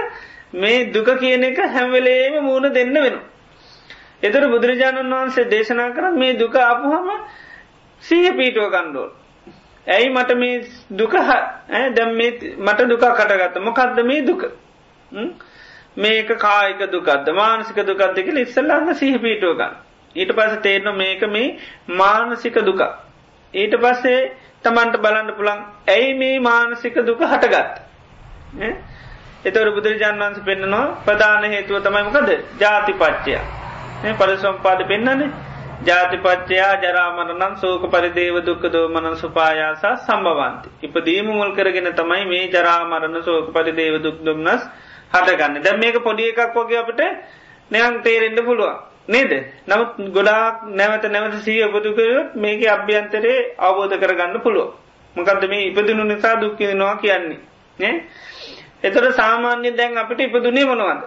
[0.54, 3.26] මේ දුක කියන එක හැම්වෙලේම මූුණ දෙන්න වෙනවා.
[4.20, 7.10] එතර බුදුරජාණන් වහන්සේ දේශනා කර මේ දුක අපහම
[8.04, 9.12] සීහ පීටුව කණ්ඩෝල්.
[9.88, 11.14] ඇයි මට මේ දුක
[11.92, 12.16] දැම්
[12.60, 14.44] මට දුක කටගත්ත මොකක්ද මේ දුක
[15.98, 19.74] මේක කායික දුකක්ද මානසික දුකක්ද කියල ඉස්සල්ලන්න සීහ පීටුව ගන්න.
[20.16, 21.58] ඊට පස තේරන මේක මේ
[21.96, 22.82] මානසික දුක.
[23.54, 24.22] ඊට පස්සේ
[24.64, 27.82] තමන්ට බලන්න පුළන් ඇයි මේ මානසික දුක හටගත්.
[29.46, 33.38] එතවර බුදුරජාන් වන්ස පෙන්න්නනවා ප්‍රධාන හේතුව තමයි මොකද ජාතිපච්චය.
[34.16, 35.30] පරිසම්පාද පෙන්න්නන්නේ
[35.88, 40.70] ජාතිපච්චයා ජරාමරනම් සෝක පරිදේව දුක්ක දෝමනන් සුපායාසා සම්බවන්ති.
[40.84, 44.64] ඉපදීම මුල් කරගෙන තමයි මේ ජරාමරණ සෝක පරිදේව දුක් දුම්න්නස්
[45.14, 47.02] හටගන්න දැ මේක පොඩි එකක් වගේ අපට
[47.72, 48.78] නයන් තේරෙන්ඩ පුළුවන්.
[49.08, 49.32] නේද
[49.66, 54.74] නමුත් ගොඩාක් නැවත නැවත සී උපදුකයොත් මේක අභ්‍යන්තරේ අවබෝධ කරගන්න පුළුව.
[55.16, 57.40] මොකද මේ ඉපදිනු නිසා දුක්කිනවා කියන්නේ.
[57.80, 57.96] නේ
[58.84, 61.02] එතොට සාමාන්‍ය දැන් අපිට ඉපදුනේ මොනවද.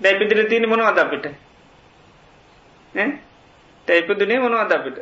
[0.00, 1.26] දැපිදිර තියන මොනවද අපිට
[3.88, 4.98] තැයිපදුනේ මොනවද අපිට?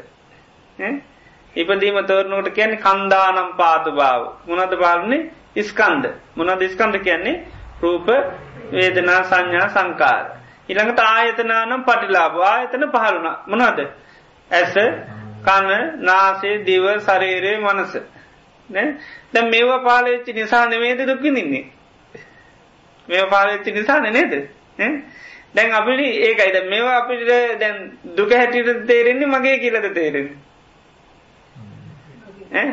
[1.54, 4.22] ඉපදීම තෝරනකට කියන්නේ කන්දානම් පාතු භාව.
[4.46, 6.04] මොනද පාලන්නේ ඉස්කන්ද
[6.36, 7.42] මොනද ඉස්කන්ද කියන්නේ?
[7.80, 8.08] රූප
[8.72, 10.24] වේදනා සංඥා සංකාර.
[10.68, 13.80] ඉළඟට ආයතනානම් පටිලාබ ආයතන පහළුණ මොනවද?
[14.50, 14.74] ඇස
[15.42, 17.94] කණ නාසේ දිව සරේරයේ මනස.
[19.32, 21.64] දැ මේවා පාලච්චි නිසා නෙවේද දුක්කිනින්නේ
[23.08, 24.32] මේ පාලච්චි නිසාන නේද
[25.54, 27.26] දැන් අපිට ඒකයිද මේවා අපිට
[27.60, 27.76] දැන්
[28.16, 30.36] දුක හැටිට තේරෙන්නේ මගේ කියලද තේරෙන්නේ?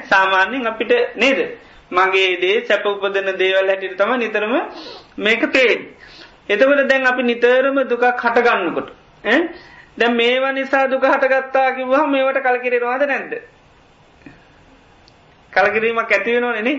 [0.03, 1.39] සාමාන්‍යෙන් අපිට නේද?
[1.91, 4.53] මගේ දේ සැප උපදන දේවල් හැටිට තම නිතරම
[5.17, 5.82] මේක තේෙන්
[6.49, 8.89] එතකොට දැන් අපි නිතරම දුකක් හටගන්නකොට
[9.97, 13.34] දැ මේවා නිසා දුක හටගත්තා කිවහ මේවට කලකිරෙනවාද නැද්ද?
[15.53, 16.75] කලකිරීමක් ඇතිවෙනවනේ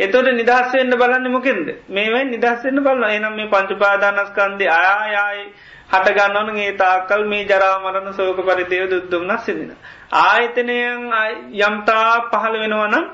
[0.00, 5.44] එතොට නිදහස් වෙන්න බලන්න මොකෙන්ද මේවයි නිදහස්සෙන්න්න බලන්න එනම් මේ පංචුපාදානස්කන්දේ අයායයි
[5.90, 9.70] හටගන්නවන ඒ තාකල් මේ ජරාමරණ සෝක පරිදේව දුද්දුම්නක් සිදින.
[10.20, 11.04] ආයතනයන්
[11.60, 13.04] යම්තා පහළ වෙනවනම්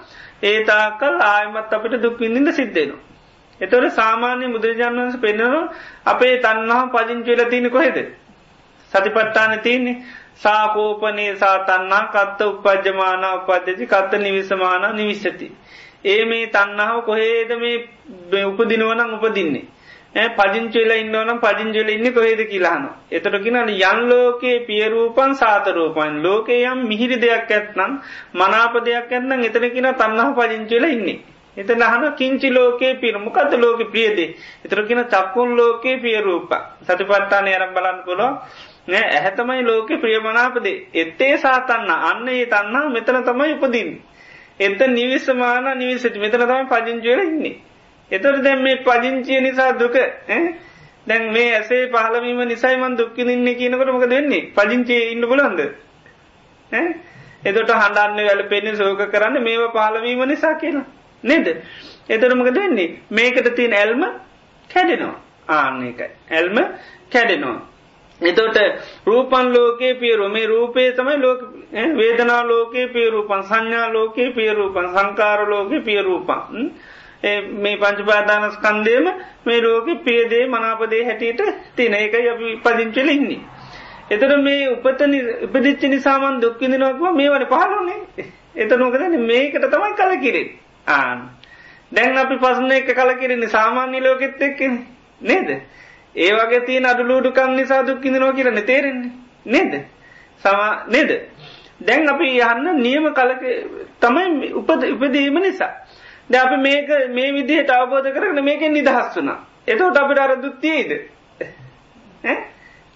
[0.44, 3.02] ඒතාකල් ආයමත් අපට දුක්විඳින්ට සිද්ධෙනවා.
[3.60, 5.64] එතොට සාමාන්‍ය බුදුරජාණන් වන්ස පෙන්න්නනවා
[6.06, 7.98] අපේ තන්නාහ පජංචවෙල තියන කොහෙද.
[8.92, 9.96] සතිපට්ටාන තියන්නේ
[10.36, 15.48] සාකෝපනේ සාතන්නා කත්ත උපජමාන උපද්ජති කත්ත නිවිසමාන නිවිස්සති.
[16.04, 19.66] ඒ මේ තන්නාව කොහේද මේ උපදිනුවනම් උපදින්නේ.
[20.14, 22.84] පජංචවෙල ඉන්නවනම් පජංජල ඉන්න කොහෙද කියලාන.
[23.10, 27.98] එතට කිනන යන් ලෝකයේ පියරූපන් සාතරූපන් ලෝකේ යම් මිහිරි දෙයක් ඇත්නම්
[28.34, 31.18] මනාප දෙයක් ඇත්නම් එතන කියෙන තන්නාහ පජංචවෙල ඉන්නේ.
[31.56, 34.34] එත නහන කිංචි ලෝකයේ පිරමකද ලෝක ප්‍රියදේ
[34.64, 38.28] එතරකින චක්කුන් ලෝකයේ පියරූප සතිපට්ටාන අරම් බලන්න පුලො
[38.86, 43.90] නෑ ඇහැතමයි ලෝක ප්‍රියමනාපදේ එත්තේ සාතන්න අන්න ඒ තන්නා මෙතන තමයි උපදින්.
[44.60, 47.56] එත නිවිසමාන නිවිසිට මෙතන තමයි පජංචුවල ඉන්නේ.
[48.10, 49.96] එතොට දැම් මේ පජංචිය නිසා දුක
[51.06, 55.60] දැන් මේ ඇසේ පහලවීම නිසයිමන් දුක්කිඉන්න කියනකට මොක දෙන්නේ පජංචිය ඉන්න පුලන්ද
[57.42, 60.86] එතොට හඬන්න වැල පෙන්නේ සෝක කරන්න මේවා පහලවීම නිසා කියලා.
[61.24, 61.46] නේද?
[62.08, 64.02] එතරමක දෙන්නේ මේකට තියෙන ඇල්ම
[64.70, 65.16] කැඩෙනවා.
[65.48, 66.08] ආන්න එකයි.
[66.30, 66.56] ඇල්ම
[67.12, 67.58] කැඩෙනවා.
[68.20, 68.58] එතොට
[69.04, 71.40] රූපන් ලෝකයේ පියරු මේ රූපේ තමයි ලෝක
[71.96, 76.72] වේදනා ලෝකයේ පියරූපන් සංඥා ලෝකයේ පියරූපන් සංකාර ලෝකයේ පියරූපන්
[77.54, 77.76] මේ?
[77.76, 79.06] පංචපාදාන ස්කන්දේම
[79.44, 81.40] මේ ලෝක පියදේ මනාපදේ හැටියට
[81.76, 83.40] තින එකයි අපි පදිංචල ඉන්නේ.
[84.10, 85.00] එතර මේ උපත
[85.44, 90.46] උපදිච්ච නිසාමන් දුක්කිදිනක්ව මේ වන පහලුන්නේ එත නොකද මේකට තමයි කල කිරේ.
[90.88, 91.18] ආන
[91.92, 94.60] දැන් අපි පසන එක කලකිරෙන්නේ සාමාන්‍ය ලෝකෙත් එක්ක
[95.22, 95.48] නේද?
[96.18, 99.12] ඒ වගේ තියෙන අඩුලූඩුකම් නිසා දුක්කිඳනවා කියලන තේරෙන්නේ.
[99.46, 99.72] නේද?
[100.42, 101.10] සමා නේද?
[101.80, 103.42] දැන් අපි යන්න නියම කලක
[104.00, 105.72] තමයි උපද උපදීම නිසා.
[106.26, 110.90] ද අපි මේක මේ විදිහට අවබෝධ කරන මේකෙන් නිදහස් වුනා එතෝට අපිට අර දුත්තියේද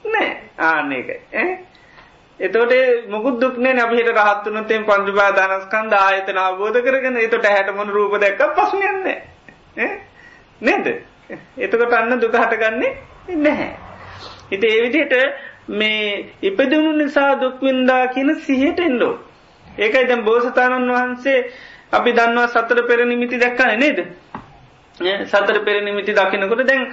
[0.05, 0.31] නෑ.
[0.61, 1.09] ආන්න එක
[2.41, 2.75] එතොට
[3.09, 9.01] මුකුත් දුක්නේ අපිට රහත්වනතෙන් පංචුපාදානස්කන්ද ආයතන අවබෝධ කරගෙන එතොට හැටමන රූප දැක්ක පසුනයන්න
[10.61, 10.87] නේද?
[11.59, 12.93] එතකොට අන්න දුක හටගන්නේ
[13.29, 13.77] නැහැ.
[14.51, 15.15] හිත ඒවිදියට
[15.71, 19.15] මේ ඉපදුණු නිසා දුක්වින්දා කියන සිහට එන්ඩෝ.
[19.67, 21.39] ඒකයි දැම් බෝසතාණන් වහන්සේ
[21.93, 23.99] අපි දන්නවා සතර පෙර නිමිති දැක්කන නේද.
[25.27, 26.87] සතර පෙර නිමිති දකිනකොට දැන්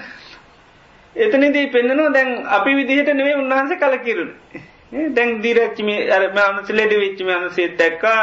[1.15, 4.32] එතනදී පෙන්න්නනවා දැන් අපි විදිහට නෙවේ උන්වහන්ස කලකිරුණ.
[5.11, 8.19] දැන් දිරච්චිම අරමනස ලෙඩ විච්චිම අනසේත් දැක්කා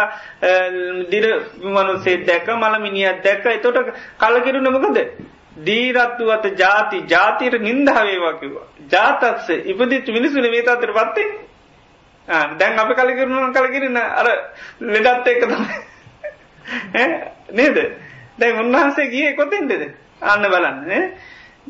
[1.10, 1.26] දිර
[1.60, 4.98] මනුසේ දැක්ක මළමිනිියත් දැක්ක එතොට කලකිරුණ මොකද
[5.58, 11.28] දීරත්තුවත ජාති ජාතියට නින්දාවේවා කිවා ජාතත්ස ඉපදිච්ච මිනිසුන මේ අතර පත්තේ.
[12.54, 14.28] දැන් අප කලකිරුණ කලකිරන්න අර
[14.80, 15.78] ලෙඩත් එක තමයි.
[17.52, 17.78] නේද?
[18.36, 19.82] දැන් උන්වහන්සේ ගිය කොතෙන්දෙද
[20.22, 21.12] අන්න බලන්න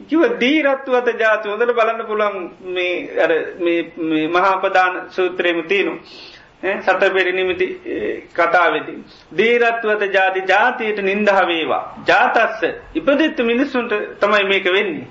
[0.05, 2.37] කිව දීරත්තුවත ජාති හොදට බලන්න පුළන්
[2.69, 6.01] මේ මහාපදාන සූත්‍රයම තියනු
[6.63, 7.67] සත පෙරිනිමිති
[8.33, 8.95] කතාවෙති.
[9.33, 11.83] දීරත්වත ජාති ජාතියට නින්දහවේවා.
[12.07, 12.63] ජාතස්ස
[12.95, 15.07] ඉපදිත්තු මිනිස්සුන්ට තමයි මේක වෙන්නේ.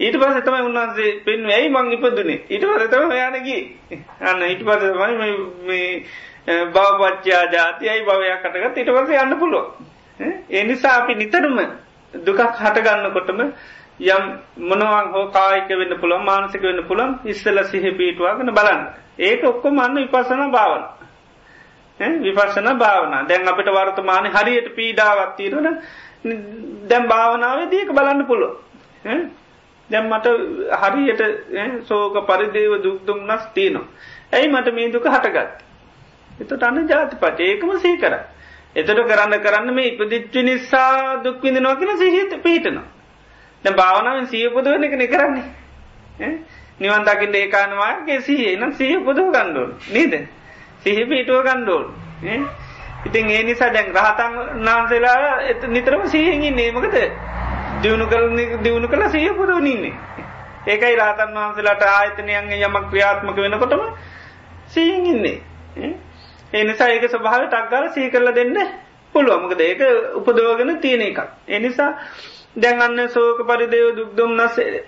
[0.00, 3.56] ඊට පස තමයි උන්වහන්සේ පෙන් ඇයි මං ඉපදුනේ ඊට පස තම යානකි
[4.22, 5.88] අන්න ඊට පස තමයි
[6.68, 9.66] බවපච්චා ජාතියයි භවයක් කටගත් ඊට පස යන්න පුළුව.
[10.50, 11.58] ඒ නිසා අපි නිතරම
[12.14, 13.40] දුකක් හටගන්නකොටම
[14.00, 14.24] යම්
[14.58, 18.80] මොනවන් හෝ කායික වෙන්න පුළන් මානසික වෙන්න පුළන් ඉස්සල සිහ පීටවාගෙන බලන්න.
[19.18, 20.82] ඒක ඔක්කොම අන්න විපසන භාවන.
[22.20, 23.26] විපස්සන භාවන.
[23.26, 25.78] දැන් අපිට වර්තමානය හරියට පීඩාවත් තීරන
[26.84, 28.52] දැම් භාවනාව දීක බලන්න පුළුව
[29.90, 30.26] දැම් මට
[30.72, 31.22] හරියට
[31.84, 33.86] සෝක පරිදේව දුක්දුම් නස් තියනවා.
[34.32, 35.64] ඇයි මට මේ දුක හටගත්
[36.40, 38.14] එතට අන්න ජාතිපට ඒකම සී කර.
[38.76, 42.93] එතට කරන්න කරන්න මේ ඉපදිච්චි නිසා දුක්විඳ නොකින සිහිත පිහිටනවා.
[43.64, 45.44] දැ භාවනාවෙන් සිය පුදුවන එක කරන්නේ.
[46.76, 50.14] නිවන් දකිට ඒකානවාගේ සිය නම් සිය පුදුව ගණ්ඩුවන් නීද?
[50.80, 51.84] සිහි පිටුව ගණ්ඩෝල්
[53.04, 55.18] ඉතින් ඒ නිසා දැන් රහතන් නාන්සේලා
[55.68, 56.96] නිතරම සිහිහින් නේමකද
[57.82, 58.24] දියුණු කල
[58.64, 59.94] දියුණු කළ සිය පුරුවනින්නේ
[60.66, 63.82] ඒකයි රාතන් වහන්සේලාට ආයතනයන්ගේ යමක් ක්‍රියාත්මක වෙනකොටම
[64.68, 65.36] සීහින් ඉන්නේ.
[66.52, 68.56] ඒ නිසා ඒක ස්වභාව ටක්ගල සී කරල දෙන්න
[69.14, 69.82] පුළුවමකද ඒක
[70.14, 71.20] උපදෝගෙන තියෙන එකක්.
[71.48, 71.90] එනිසා
[72.56, 74.84] දැන් අන්න සෝක පරිදේව දුක්දුම් නසේ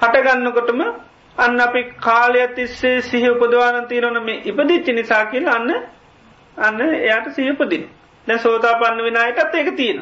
[0.00, 0.80] හටගන්නකොටම
[1.36, 5.70] අන්න අපි කාලය තිස්සේ සිහ උපදවාන තීරන මේ ඉපදිච්චි නිසා කියල අන්න
[6.56, 7.84] අන්න එයාට සිහපදින
[8.26, 10.00] දැ සෝතා පන්න වෙනයටත් ඒක තියෙන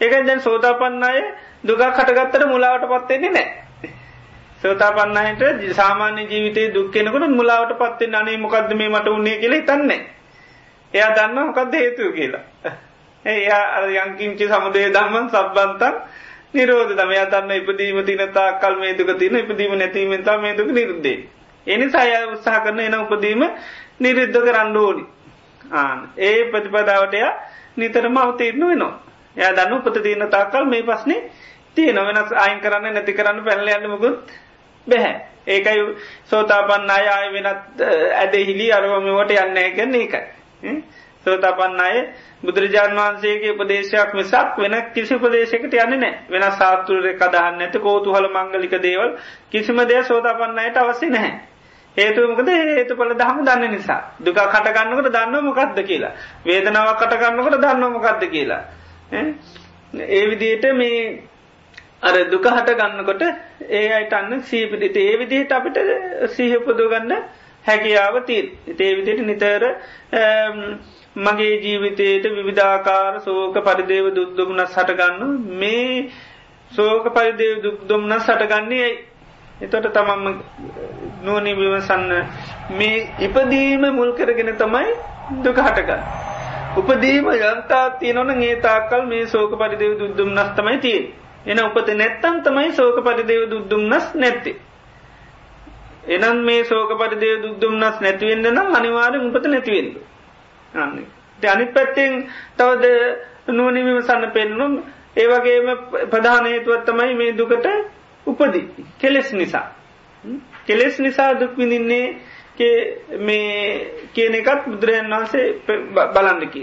[0.00, 1.20] ඒක දැන් සෝතා පන්න අය
[1.64, 3.48] දුගක් කටගත්තට මුලාවට පත්වෙන්නේ නෑ
[4.62, 10.00] සෝතා පන්නහට සාමාන්‍ය ජීවිතය දුක්කෙනකට මුලාවට පත්වෙන් අනේ මොකක්ද මේ මට උන්නේ කියල තන්නේ
[10.94, 12.44] එයා දන්න මොකක්ද හේතුව කියලා.
[13.24, 15.94] එයා යංකින්චි සමුදේ දම්මන් සබ්බන්තන්
[16.54, 21.18] නිරෝධ තමය තන්න ඉපදීම තිනතා කල් මේ දුක තින ඉපදීම නැතිීමතා මේ දුක නිරුද්ධේ.
[21.66, 23.42] එනි සය උත්සාහ කරන එන උපදීම
[24.00, 25.04] නිරුද්ධ කරන්න ඕනි.
[25.72, 27.20] ආන ඒ ප්‍රතිපදාවටය
[27.76, 28.92] නිතරම අවතීරණ වෙනවා.
[29.36, 31.30] එය දන්න උපත තියන තාකල් මේ පස්නේ
[31.76, 34.34] තියෙන වෙනස් අයින් කරන්න නැති කරන්න පැල්ල යන්නමකුත්
[34.86, 35.14] බැහැ.
[35.46, 35.80] ඒකයි
[36.24, 37.82] සෝතාපන්න අය අය වෙනත්
[38.14, 40.22] ඇදහිලි අරවමවට යන්න ගැන්න ඒකයි.
[41.26, 41.96] සෝතාපන්න අය
[42.42, 48.28] බුදුරජාන් වහන්සේගේ උපදේශයක් මිසක් වෙන කිසි උපදේශකට යන්න නෑ වෙන සාත්තුරය කදහන්න ඇත කෝතු හල
[48.30, 49.10] මංගලික දේවල්
[49.50, 51.34] කිසිම දේ සෝතාපන්නයට අවසි නැහැ.
[51.96, 54.00] හේතුමකද හේතු පල දහම දන්න නිසා.
[54.20, 56.12] දුක කටගන්නකට දන්න මොකක්ද කියලා.
[56.44, 58.62] වේදනාවක් කටගන්නකට දන්න මොකක්ද කියලා.
[60.10, 61.22] ඒ විදියට මේ
[62.02, 63.22] අර දුක හට ගන්නකොට
[63.70, 65.78] ඒ අයට අන්න සීපිදිට ඒ විදිහට අපිට
[66.30, 67.12] සීහපුදු ගන්න
[67.64, 68.42] හැකියාව තිී
[68.78, 69.62] ඒ විදියට නිතර
[71.16, 76.10] මගේ ජීවිතයට විවිධාකාර සෝක පරිදේව දුක්දුම්නස් හටගන්න මේ
[76.72, 78.88] සෝක පරිදේව දුක්දුම්නස් හටගන්නේ
[79.60, 80.38] එතොට තමම්ම
[81.22, 82.12] නෝනි විවසන්න
[82.70, 84.90] මේ ඉපදීම මුල් කරගෙන තමයි
[85.38, 86.02] දුක හටගන්න.
[86.76, 91.00] උපදීම යන්තා තියනොන ඒ තාකල් මේ සෝක පරිදේව දුද්දුම් නස් තමයි තිය.
[91.46, 94.52] එන උපත නැත්තන් තමයි සෝක පරිදේව දුද්දුම් නස් නැත්ති.
[96.08, 99.94] එනම් මේ සෝක පරිදේව දුද්දුම් නස් නැතිවෙන්න නම් අනිවාරෙන් උපත නැතිවෙන්ද.
[100.74, 101.06] අන්නේ.
[101.46, 102.12] අනිත් පැත්තෙන්
[102.56, 102.84] තවද
[103.48, 104.72] නුවනිමිම සන්න පෙන්නුම්
[105.16, 105.66] ඒවගේම
[106.10, 107.66] ප්‍රධාන හේතුවත් තමයි මේ දුකට
[108.26, 108.62] උපදි
[108.98, 109.66] කෙලෙස් නිසා.
[110.66, 112.16] කෙලෙස් නිසා දුක් විඳින්නේ
[113.18, 115.46] මේ කියන එකත් බුදුරජන් වහන්සේ
[116.14, 116.62] බලන්නකි.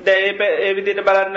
[0.00, 1.36] දැ ඒ විදිට බලන්න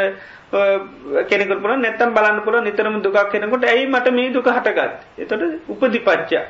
[1.28, 6.46] කෙනෙකට පුර නැත්තම් බලන්න පුර නිතරම දුකක් කෙනකොට ඇයි මට මේ දුක හටගත් එතොට උපදිපච්චා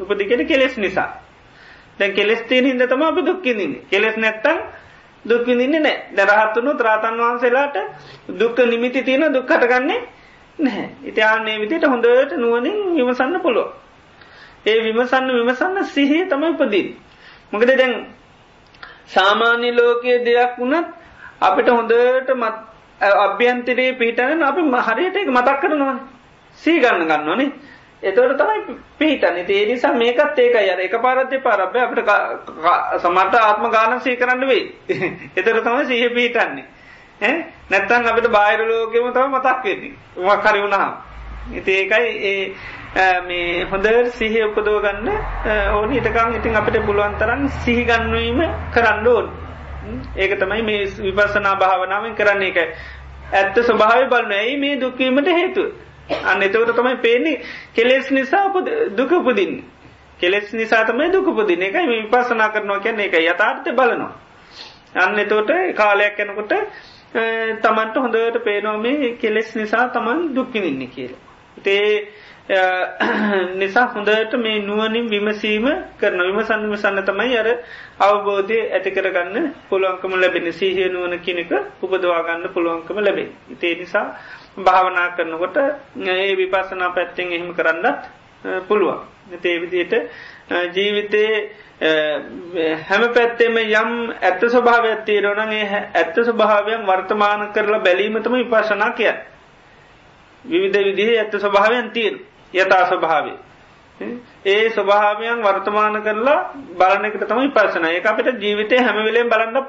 [0.00, 1.08] උපදිකට කෙලෙස් නිසා
[1.98, 4.58] දැන් කෙලෙස්තිීන හිද තම අපි දුක්කිදින්නේ කෙලෙස් නැත්තං
[5.24, 7.76] දුක්විදින්නේ නෑ දැරහත්තුනු ත්‍රාතන් වහන්සේලාට
[8.34, 10.00] දුක්ක නිමිති තියෙන දුක්කටගන්නේ
[10.58, 10.88] නැහැ.
[11.04, 13.68] ඉතිආන්නේ විදිට හොඳට නුවනින් විමසන්න පුළුව
[14.66, 16.86] ඒ විමසන්න විමසන්න සිහිය තමයි උපදින්
[17.52, 17.94] මොකද දැන්
[19.08, 20.86] සාමාන්‍ය ලෝකයේ දෙයක් වුණත්
[21.40, 22.54] අපිට හොඳට මත්
[23.00, 25.98] අභ්‍යන්තරයේ පිහිටන අපි හරියට එක මතක් කරනවා
[26.58, 27.50] සී ගන්න ගන්නවනේ.
[28.04, 32.00] එතවට තමයි පිහිටන ඒ නිසා මේකත් ඒක අර එක පාරත්ය පාරබ්‍ය අපට
[32.98, 34.64] සමට ආත්ම ගානසී කරන්න වෙයි.
[35.38, 36.66] එතර තමයි සහ පිහිටන්නේ.
[37.70, 39.92] නැත්තන් අපිට බාහිර ලෝකෙම තම මතක් වෙන්නේ.
[40.18, 40.92] මක්හරි වුණහම්
[41.52, 45.08] ඉති ඒකයි ඒ මේ හොඳ සිහ උපදෝ ගන්න
[45.72, 49.30] ඕන ඉටකං ඉතින් අපිට පුළුවන් තරන් සිහිගන්වීම කරන්න ඕන්.
[50.16, 52.52] ඒක තමයි මේ විපසනා භාවනාවෙන් කරන්නේ.
[52.52, 52.76] එක
[53.32, 55.72] ඇත්ත ස්වභාව බලන්න ඇයි මේ දුක්වීමට හේතුව?
[56.24, 57.42] අන්න එතකට තමයි පේන්නේ
[57.72, 58.52] කෙලෙස් නිසා
[58.92, 59.62] දුක උපදින්න.
[60.20, 63.06] කෙලෙස් නිසා තමයි දුකපදින එකයි මේ විපසනා කරනවා කියන්නේ.
[63.06, 64.12] එක යථාර්ථය බලනවා.
[64.96, 66.52] අන්න එතෝට කාලයක් යැනකොට
[67.62, 71.20] තමන්ට හොඳට පේනෝමේ කෙලෙස් නිසා තමන් දුක්කිනින්නේ කියලා.
[71.58, 72.12] තේ
[73.54, 77.48] නිසා හොඳට මේ නුවනින් විමසීම කරන විමසන්න විසන්න තමයි අර
[78.00, 81.52] අවබෝධය ඇති කරගන්න පුළුවන්කම ලැබෙන සීහය නුවන කෙනෙක
[81.82, 83.28] උපදවාගන්න පුළුවන්කම ලැබේ.
[83.50, 84.06] ඉතේ නිසා
[84.56, 85.56] භාවනා කරනකොට
[86.06, 88.02] ඒ විපසනා පැත්තෙන් එහෙම කරන්නත්
[88.62, 89.00] පුළුවන්.
[89.36, 89.92] තේ විදියට
[90.72, 91.50] ජීවිතයේ
[92.80, 95.52] හැම පැත්තෙම යම් ඇත්ත ස්වභාවයක් තීරවන
[95.94, 99.12] ඇත්ත ස්වභාවයන් වර්තමාන කරලා බැලීමතම විපශනා කිය.
[100.44, 102.14] විවිධ විදිහ ඇත්ත ස්වභාවයන් තීර
[102.54, 103.38] යතා ස්වභාවේ.
[104.46, 106.38] ඒ ස්වභාවයන් වර්තමාන කරලා
[106.72, 109.66] බලන එකට තමයි පසන ඒ අපිට ජීවිතය හැමවිලෙන් බලන්න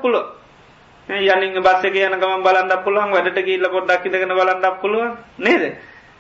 [1.08, 5.18] පුළුව යනින් බස්සක යන ගම බලන්න පුළුවන් වැඩට කියල්ල පොඩ්ඩක් ඉදගෙන බලන්න පුළුවන්.
[5.38, 5.76] නේද?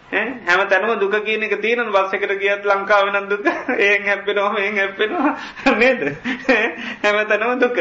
[0.09, 3.45] හැම තැනම දුක කියන එක තියෙන බස්සකට කියත් ලංකාවෙන දුක.
[3.79, 5.35] ඒ හැපෙනවා ඒ හැපෙනවා
[5.75, 6.01] නේද?
[7.03, 7.77] හැම තැනම දුක.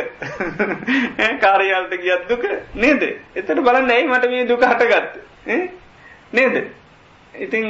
[1.40, 2.44] කාරයාල්ට කියත් දුක.
[2.74, 3.02] නේද?
[3.34, 5.20] එතට බලන්න ඇයි මට මේ දුක හටගත්ත.
[6.32, 6.57] නේද?
[7.34, 7.64] ඉතින්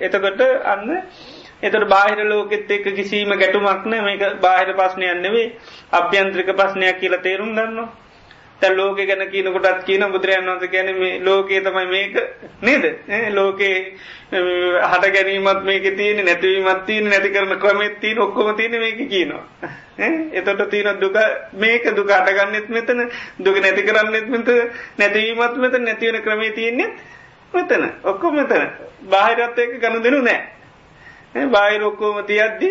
[0.00, 1.02] එතකොට අන්න
[1.62, 5.52] එතට බාහිර ලෝකෙත් එක්ක කිසිීම ගැටුමක්න මේක බාහිර පස්්නයන්නෙවේ
[5.92, 8.03] අභ්‍යන්ත්‍රික පස්්නයක් කියලා තේරුම් ගන්නවා.
[8.64, 10.88] තැ ලෝක ගැන කියනකොටත් කියන බුදුරයන් වන්ස ගැන
[11.24, 12.14] ලෝකයේ තමයි මේක
[12.62, 12.84] නේද?
[13.30, 13.78] ලෝකයේ
[14.84, 19.44] හට ගැනීමත් මේක තියෙන නැතිවීමත් තියන නැති කරන ක්‍රමෙත් තිීන ඔක්කොම තියෙන මේක කියනවා.
[20.32, 21.18] එතොට තියෙන දුක
[21.54, 23.04] මේක දුක අටගන්නෙත් මෙතන
[23.40, 24.48] දුක නැති කරන්නෙත් මෙත
[24.98, 26.90] නැතිවීමත් මෙත නැතිවෙන ක්‍රමේ තියෙන්නේ
[27.54, 28.68] මෙතන ඔක්කොම මෙතන.
[29.06, 32.70] බාහිරත් එක ගණු දෙනු නෑ බාහිර ඔක්කෝම තියද්දි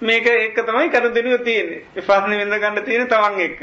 [0.00, 3.60] මේක ඒක තමයි කරු දෙනුව තියෙන්නේ පස්සන විඳ ගන්න තියෙන තවන් එක්ක.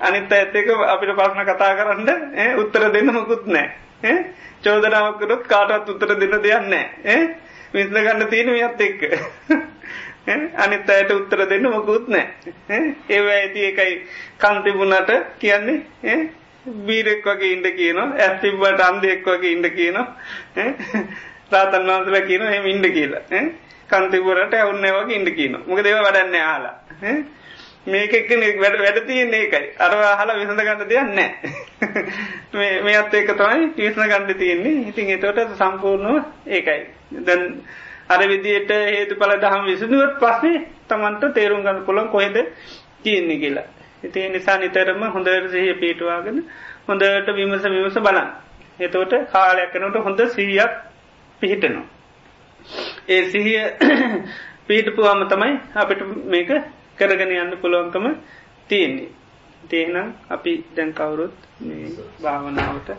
[0.00, 2.10] අනිත් ඇත් එක අපිට පස්සන කතා කරන්න
[2.56, 4.14] උත්තර දෙන්න මොකුත් නෑ
[4.60, 7.16] චෝදනාවකරොත් කාටත් උත්තර දෙන්න දෙයන්නෑ
[7.72, 9.02] විඳ ගන්න තියෙන මෙත් එක්ක.
[10.56, 12.78] අනිත් අයට උත්තර දෙන්න මොකුත් නෑ
[13.08, 13.98] ඒව ඇති එකයි
[14.38, 16.16] කන්තිබුණට කියන්නේ
[16.86, 20.06] බීරෙක් වගේ ඉඩ කියනවා ඇස්තිබට අන්දෙක් වගේ ඉඩ කියනවා
[21.52, 23.22] රාතන් වන්සල කියන එම ඉඩ කියලා.
[23.92, 26.74] කන්තිපුරට ඇවුන්න වගේ ඉඩ කියන මොක දෙව වඩන්න හලා
[27.86, 29.70] මේක එක්ක වැඩ වැඩ තියන්නේ ඒකයි.
[29.78, 31.14] අරවා හලා විසඳ ගන්න දෙයන්න
[32.84, 34.88] මේ අත් ඒක තමයි විසන ගණඩ තියෙන්නේ.
[34.88, 36.86] ඉතින් එතවට සම්පූර්ණුව ඒකයි.
[37.20, 37.42] දැන්
[38.08, 42.38] අර විදියට හේතු පල දහම් විසඳුවත් පස්සේ තමන්ට තේරුම් ගන්න පුළන් කොහෙද
[43.02, 43.66] කියන්නේ කියලා.
[44.04, 46.38] ඉති නිසා නිතරම හොඳට සහ පිටවාගෙන
[46.86, 48.30] හොඳට විමස විමස බලන්
[48.80, 50.72] එතෝට කාලයක්කනට හොඳ සීයක්
[51.42, 51.86] පිහිටනවා.
[53.08, 53.64] ඒ සිහිය
[54.66, 56.50] පීටපුවාම තමයි අපිට මේක
[56.98, 58.06] කරගෙන යන්න පුළුවන්කම
[58.68, 59.10] තියෙන්නේ.
[59.62, 61.34] තියෙනම් අපි දැන් කවුරුත්
[62.22, 62.90] භාවනාවට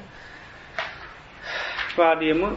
[1.96, 2.48] පාඩියමු